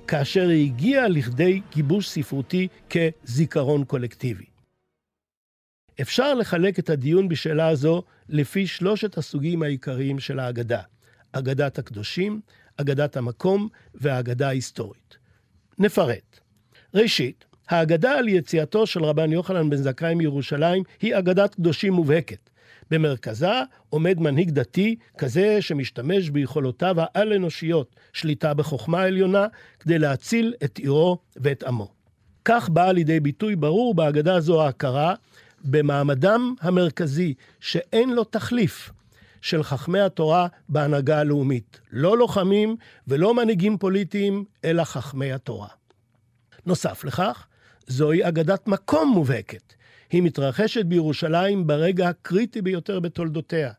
כאשר 0.07 0.49
היא 0.49 0.67
הגיעה 0.67 1.09
לכדי 1.09 1.61
גיבוש 1.73 2.09
ספרותי 2.09 2.69
כזיכרון 2.91 3.85
קולקטיבי. 3.85 4.45
אפשר 6.01 6.35
לחלק 6.35 6.79
את 6.79 6.91
הדיון 6.91 7.29
בשאלה 7.29 7.69
הזו 7.69 8.03
לפי 8.29 8.67
שלושת 8.67 9.19
הסוגים 9.19 9.63
העיקריים 9.63 10.19
של 10.19 10.39
האגדה: 10.39 10.83
אגדת 11.33 11.79
הקדושים, 11.79 12.41
אגדת 12.77 13.17
המקום 13.17 13.69
והאגדה 13.95 14.49
ההיסטורית. 14.49 15.17
נפרט. 15.79 16.41
ראשית, 16.95 17.45
האגדה 17.69 18.19
על 18.19 18.29
יציאתו 18.29 18.87
של 18.87 19.05
רבן 19.05 19.33
יוחנן 19.33 19.71
בן 19.71 19.77
זכאי 19.77 20.15
מירושלים 20.15 20.83
היא 21.01 21.19
אגדת 21.19 21.55
קדושים 21.55 21.93
מובהקת. 21.93 22.51
במרכזה 22.91 23.53
עומד 23.91 24.21
מנהיג 24.21 24.51
דתי, 24.51 24.97
כזה 25.19 25.63
שמשתמש 25.63 26.31
ביכולותיו 26.31 26.97
העל-אנושיות, 26.99 27.97
שליטה 28.13 28.55
בחוכמה 28.55 29.03
עליונה, 29.03 29.47
כדי 29.81 29.99
להציל 29.99 30.55
את 30.65 30.79
עירו 30.79 31.19
ואת 31.37 31.63
עמו. 31.63 31.89
כך 32.45 32.69
באה 32.69 32.93
לידי 32.93 33.21
ביטוי 33.21 33.57
ברור 33.57 33.95
בהגדה 33.95 34.41
זו 34.41 34.63
ההכרה 34.63 35.15
במעמדם 35.65 36.55
המרכזי, 36.61 37.35
שאין 37.61 38.11
לו 38.11 38.25
תחליף, 38.25 38.91
של 39.43 39.63
חכמי 39.63 40.01
התורה 40.01 40.47
בהנהגה 40.69 41.19
הלאומית. 41.19 41.81
לא 41.93 42.19
לוחמים 42.19 42.77
ולא 43.09 43.35
מנהיגים 43.35 43.79
פוליטיים, 43.79 44.45
אלא 44.65 44.85
חכמי 44.85 45.33
התורה. 45.33 45.69
נוסף 46.67 47.05
לכך, 47.05 47.47
זוהי 47.87 48.29
אגדת 48.29 48.69
מקום 48.69 49.09
מובהקת. 49.09 49.75
היא 50.13 50.23
מתרחשת 50.23 50.85
בירושלים 50.85 51.67
ברגע 51.67 52.09
הקריטי 52.09 52.63
ביותר 52.63 53.01
בתולדותיה. 53.01 53.73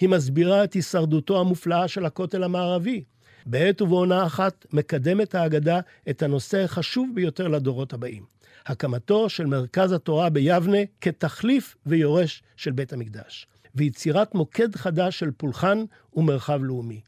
היא 0.00 0.08
מסבירה 0.08 0.64
את 0.64 0.72
הישרדותו 0.72 1.40
המופלאה 1.40 1.88
של 1.88 2.06
הכותל 2.06 2.42
המערבי. 2.42 3.04
בעת 3.46 3.82
ובעונה 3.82 4.26
אחת 4.26 4.66
מקדמת 4.72 5.34
האגדה 5.34 5.80
את 6.10 6.22
הנושא 6.22 6.58
החשוב 6.58 7.10
ביותר 7.14 7.48
לדורות 7.48 7.92
הבאים. 7.92 8.24
הקמתו 8.66 9.28
של 9.28 9.46
מרכז 9.46 9.92
התורה 9.92 10.30
ביבנה 10.30 10.78
כתחליף 11.00 11.76
ויורש 11.86 12.42
של 12.56 12.70
בית 12.70 12.92
המקדש, 12.92 13.46
ויצירת 13.74 14.34
מוקד 14.34 14.76
חדש 14.76 15.18
של 15.18 15.30
פולחן 15.36 15.84
ומרחב 16.14 16.60
לאומי. 16.62 17.00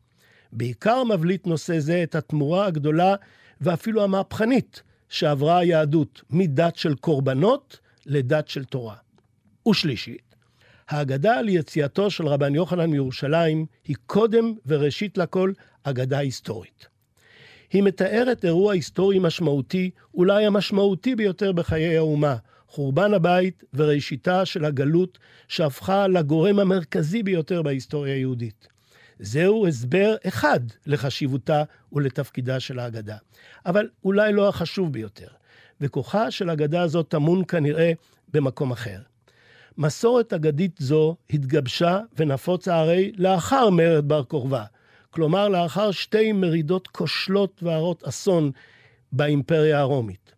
בעיקר 0.52 1.04
מבליט 1.04 1.46
נושא 1.46 1.78
זה 1.78 2.02
את 2.02 2.14
התמורה 2.14 2.66
הגדולה 2.66 3.14
ואפילו 3.60 4.02
המהפכנית 4.02 4.82
שעברה 5.08 5.58
היהדות 5.58 6.22
מדת 6.30 6.76
של 6.76 6.94
קורבנות 6.94 7.78
לדת 8.06 8.48
של 8.48 8.64
תורה. 8.64 8.96
ושלישית, 9.68 10.34
האגדה 10.88 11.38
על 11.38 11.48
יציאתו 11.48 12.10
של 12.10 12.26
רבן 12.26 12.54
יוחנן 12.54 12.90
מירושלים 12.90 13.66
היא 13.84 13.96
קודם 14.06 14.54
וראשית 14.66 15.18
לכל 15.18 15.52
אגדה 15.82 16.18
היסטורית. 16.18 16.88
היא 17.72 17.82
מתארת 17.82 18.44
אירוע 18.44 18.72
היסטורי 18.72 19.18
משמעותי, 19.18 19.90
אולי 20.14 20.46
המשמעותי 20.46 21.14
ביותר 21.14 21.52
בחיי 21.52 21.96
האומה, 21.96 22.36
חורבן 22.68 23.14
הבית 23.14 23.64
וראשיתה 23.74 24.44
של 24.44 24.64
הגלות 24.64 25.18
שהפכה 25.48 26.08
לגורם 26.08 26.58
המרכזי 26.58 27.22
ביותר 27.22 27.62
בהיסטוריה 27.62 28.14
היהודית. 28.14 28.68
זהו 29.18 29.66
הסבר 29.66 30.14
אחד 30.28 30.60
לחשיבותה 30.86 31.62
ולתפקידה 31.92 32.60
של 32.60 32.78
האגדה, 32.78 33.16
אבל 33.66 33.88
אולי 34.04 34.32
לא 34.32 34.48
החשוב 34.48 34.92
ביותר, 34.92 35.28
וכוחה 35.80 36.30
של 36.30 36.50
אגדה 36.50 36.82
הזאת 36.82 37.08
טמון 37.08 37.44
כנראה 37.48 37.92
במקום 38.32 38.72
אחר. 38.72 38.98
מסורת 39.78 40.32
אגדית 40.32 40.76
זו 40.78 41.16
התגבשה 41.30 42.00
ונפוצה 42.16 42.76
הרי 42.76 43.12
לאחר 43.16 43.70
מרד 43.70 44.08
בר 44.08 44.24
כוכבא, 44.24 44.64
כלומר 45.10 45.48
לאחר 45.48 45.90
שתי 45.90 46.32
מרידות 46.32 46.86
כושלות 46.88 47.62
והרות 47.62 48.04
אסון 48.04 48.50
באימפריה 49.12 49.80
הרומית. 49.80 50.32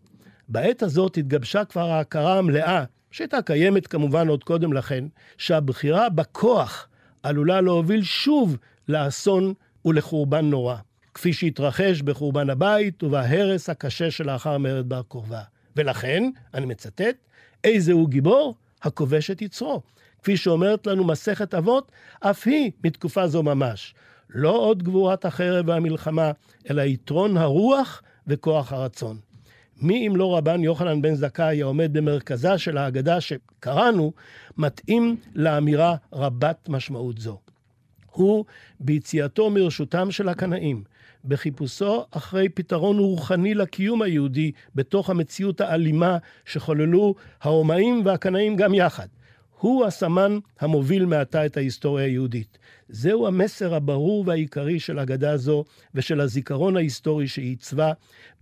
בעת 0.49 0.83
הזאת 0.83 1.17
התגבשה 1.17 1.65
כבר 1.65 1.91
ההכרה 1.91 2.39
המלאה, 2.39 2.85
שהייתה 3.11 3.43
קיימת 3.43 3.87
כמובן 3.87 4.29
עוד 4.29 4.45
קודם 4.45 4.73
לכן, 4.73 5.05
שהבחירה 5.39 6.09
בכוח 6.09 6.89
עלולה 7.23 7.61
להוביל 7.61 8.03
שוב 8.03 8.57
לאסון 8.89 9.55
ולחורבן 9.85 10.45
נורא, 10.45 10.77
כפי 11.17 11.33
שהתרחש 11.33 12.03
בחורבן 12.03 12.51
הבית 12.51 13.03
ובהרס 13.03 13.71
הקשה 13.71 14.11
שלאחר 14.11 14.59
מרד 14.59 14.89
בר 14.89 15.03
כוכבא. 15.09 15.43
ולכן, 15.77 16.31
אני 16.55 16.67
מצטט, 16.67 17.17
איזה 17.65 17.93
הוא 17.93 18.09
גיבור? 18.09 18.55
הכובש 18.83 19.31
את 19.31 19.43
יצרו. 19.43 19.83
כפי 20.23 20.37
שאומרת 20.37 20.87
לנו 20.87 21.05
מסכת 21.05 21.55
אבות, 21.55 21.93
אף 22.21 22.47
היא 22.47 22.71
מתקופה 22.85 23.29
זו 23.29 23.43
ממש. 23.43 23.95
לא 24.31 24.51
עוד 24.51 24.83
גבורת 24.83 25.25
החרב 25.25 25.69
והמלחמה, 25.69 26.31
אלא 26.71 26.83
יתרון 26.83 27.37
הרוח 27.37 28.03
וכוח 28.27 28.73
הרצון. 28.73 29.19
מי 29.77 30.07
אם 30.07 30.17
לא 30.17 30.37
רבן 30.37 30.65
יוחנן 30.65 31.03
בן 31.03 31.15
זכאי 31.15 31.63
העומד 31.63 31.93
במרכזה 31.93 32.59
של 32.59 32.79
ההגדה 32.79 33.21
שקראנו, 33.21 34.13
מתאים 34.57 35.17
לאמירה 35.35 35.97
רבת 36.13 36.69
משמעות 36.69 37.19
זו. 37.19 37.39
הוא 38.11 38.45
ביציאתו 38.81 39.51
מרשותם 39.51 40.11
של 40.11 40.29
הקנאים, 40.29 40.85
בחיפושו 41.29 42.05
אחרי 42.11 42.49
פתרון 42.49 42.99
רוחני 42.99 43.55
לקיום 43.55 44.03
היהודי 44.03 44.53
בתוך 44.75 45.11
המציאות 45.11 45.61
האלימה 45.61 46.19
שחוללו 46.45 47.15
הרומאים 47.43 48.03
והקנאים 48.05 48.57
גם 48.57 48.75
יחד. 48.75 49.07
הוא 49.61 49.85
הסמן 49.85 50.39
המוביל 50.61 51.07
מעתה 51.07 51.47
את 51.47 51.57
ההיסטוריה 51.57 52.07
היהודית. 52.07 52.59
זהו 52.89 53.27
המסר 53.27 53.75
הברור 53.75 54.25
והעיקרי 54.27 54.81
של 54.81 54.99
אגדה 54.99 55.37
זו 55.37 55.65
ושל 55.95 56.21
הזיכרון 56.21 56.77
ההיסטורי 56.77 57.29
שעיצבה, 57.29 57.93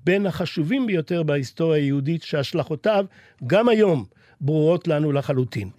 בין 0.04 0.26
החשובים 0.26 0.86
ביותר 0.86 1.22
בהיסטוריה 1.22 1.82
היהודית, 1.82 2.22
שהשלכותיו 2.22 3.04
גם 3.46 3.68
היום 3.68 4.04
ברורות 4.40 4.88
לנו 4.88 5.12
לחלוטין. 5.12 5.70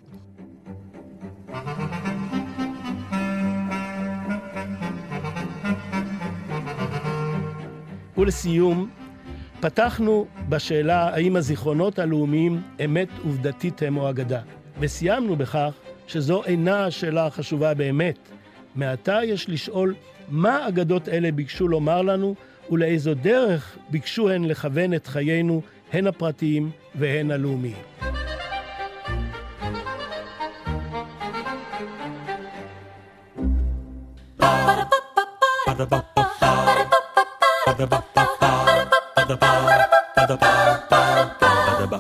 ולסיום, 8.18 8.90
פתחנו 9.60 10.26
בשאלה 10.50 11.10
האם 11.10 11.36
הזיכרונות 11.36 12.00
הלאומיים 12.00 12.62
אמת 12.86 13.08
עובדתית 13.24 13.82
הם 13.82 13.98
או 13.98 14.10
אגדה. 14.10 14.42
וסיימנו 14.80 15.36
בכך 15.36 15.74
שזו 16.08 16.44
אינה 16.44 16.86
השאלה 16.86 17.26
החשובה 17.26 17.74
באמת. 17.74 18.20
מעתה 18.76 19.20
יש 19.24 19.50
לשאול 19.50 19.96
מה 20.30 20.68
אגדות 20.68 21.10
אלה 21.10 21.32
ביקשו 21.32 21.68
לומר 21.68 22.02
לנו 22.02 22.36
ולאיזו 22.72 23.14
דרך 23.14 23.78
ביקשו 23.90 24.30
הן 24.30 24.44
לכוון 24.44 24.94
את 24.94 25.08
חיינו, 25.08 25.62
הן 25.94 26.08
הפרטיים 26.08 26.72
והן 26.96 27.32
הלאומיים. 27.32 27.76
Ba-da-ba-ba-ba 35.66 36.15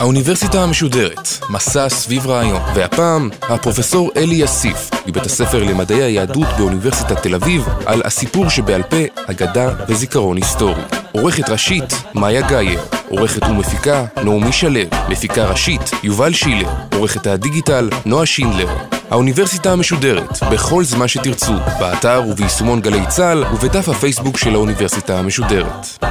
האוניברסיטה 0.05 0.63
המשודרת, 0.63 1.27
מסע 1.49 1.89
סביב 1.89 2.27
רעיון, 2.27 2.61
והפעם 2.75 3.29
הפרופסור 3.41 4.11
אלי 4.17 4.45
אסיף, 4.45 4.89
מבית 5.07 5.25
הספר 5.25 5.63
למדעי 5.63 6.03
היהדות 6.03 6.47
באוניברסיטת 6.57 7.23
תל 7.23 7.35
אביב, 7.35 7.65
על 7.85 8.01
הסיפור 8.05 8.49
שבעל 8.49 8.83
פה, 8.83 8.97
אגדה 9.29 9.69
וזיכרון 9.87 10.37
היסטורי. 10.37 10.81
עורכת 11.11 11.49
ראשית, 11.49 11.93
מאיה 12.15 12.41
גאייר. 12.41 12.79
עורכת 13.09 13.43
ומפיקה, 13.43 14.05
נעמי 14.23 14.51
שלו. 14.51 14.79
מפיקה 15.09 15.45
ראשית, 15.45 15.91
יובל 16.03 16.33
שילר. 16.33 16.69
עורכת 16.93 17.27
הדיגיטל, 17.27 17.89
נועה 18.05 18.25
שינדלר. 18.25 18.67
האוניברסיטה 19.09 19.71
המשודרת, 19.71 20.43
בכל 20.51 20.83
זמן 20.83 21.07
שתרצו, 21.07 21.53
באתר 21.79 22.23
וביישומון 22.29 22.81
גלי 22.81 23.07
צה"ל 23.07 23.43
ובדף 23.53 23.89
הפייסבוק 23.89 24.37
של 24.37 24.55
האוניברסיטה 24.55 25.19
המשודרת. 25.19 26.04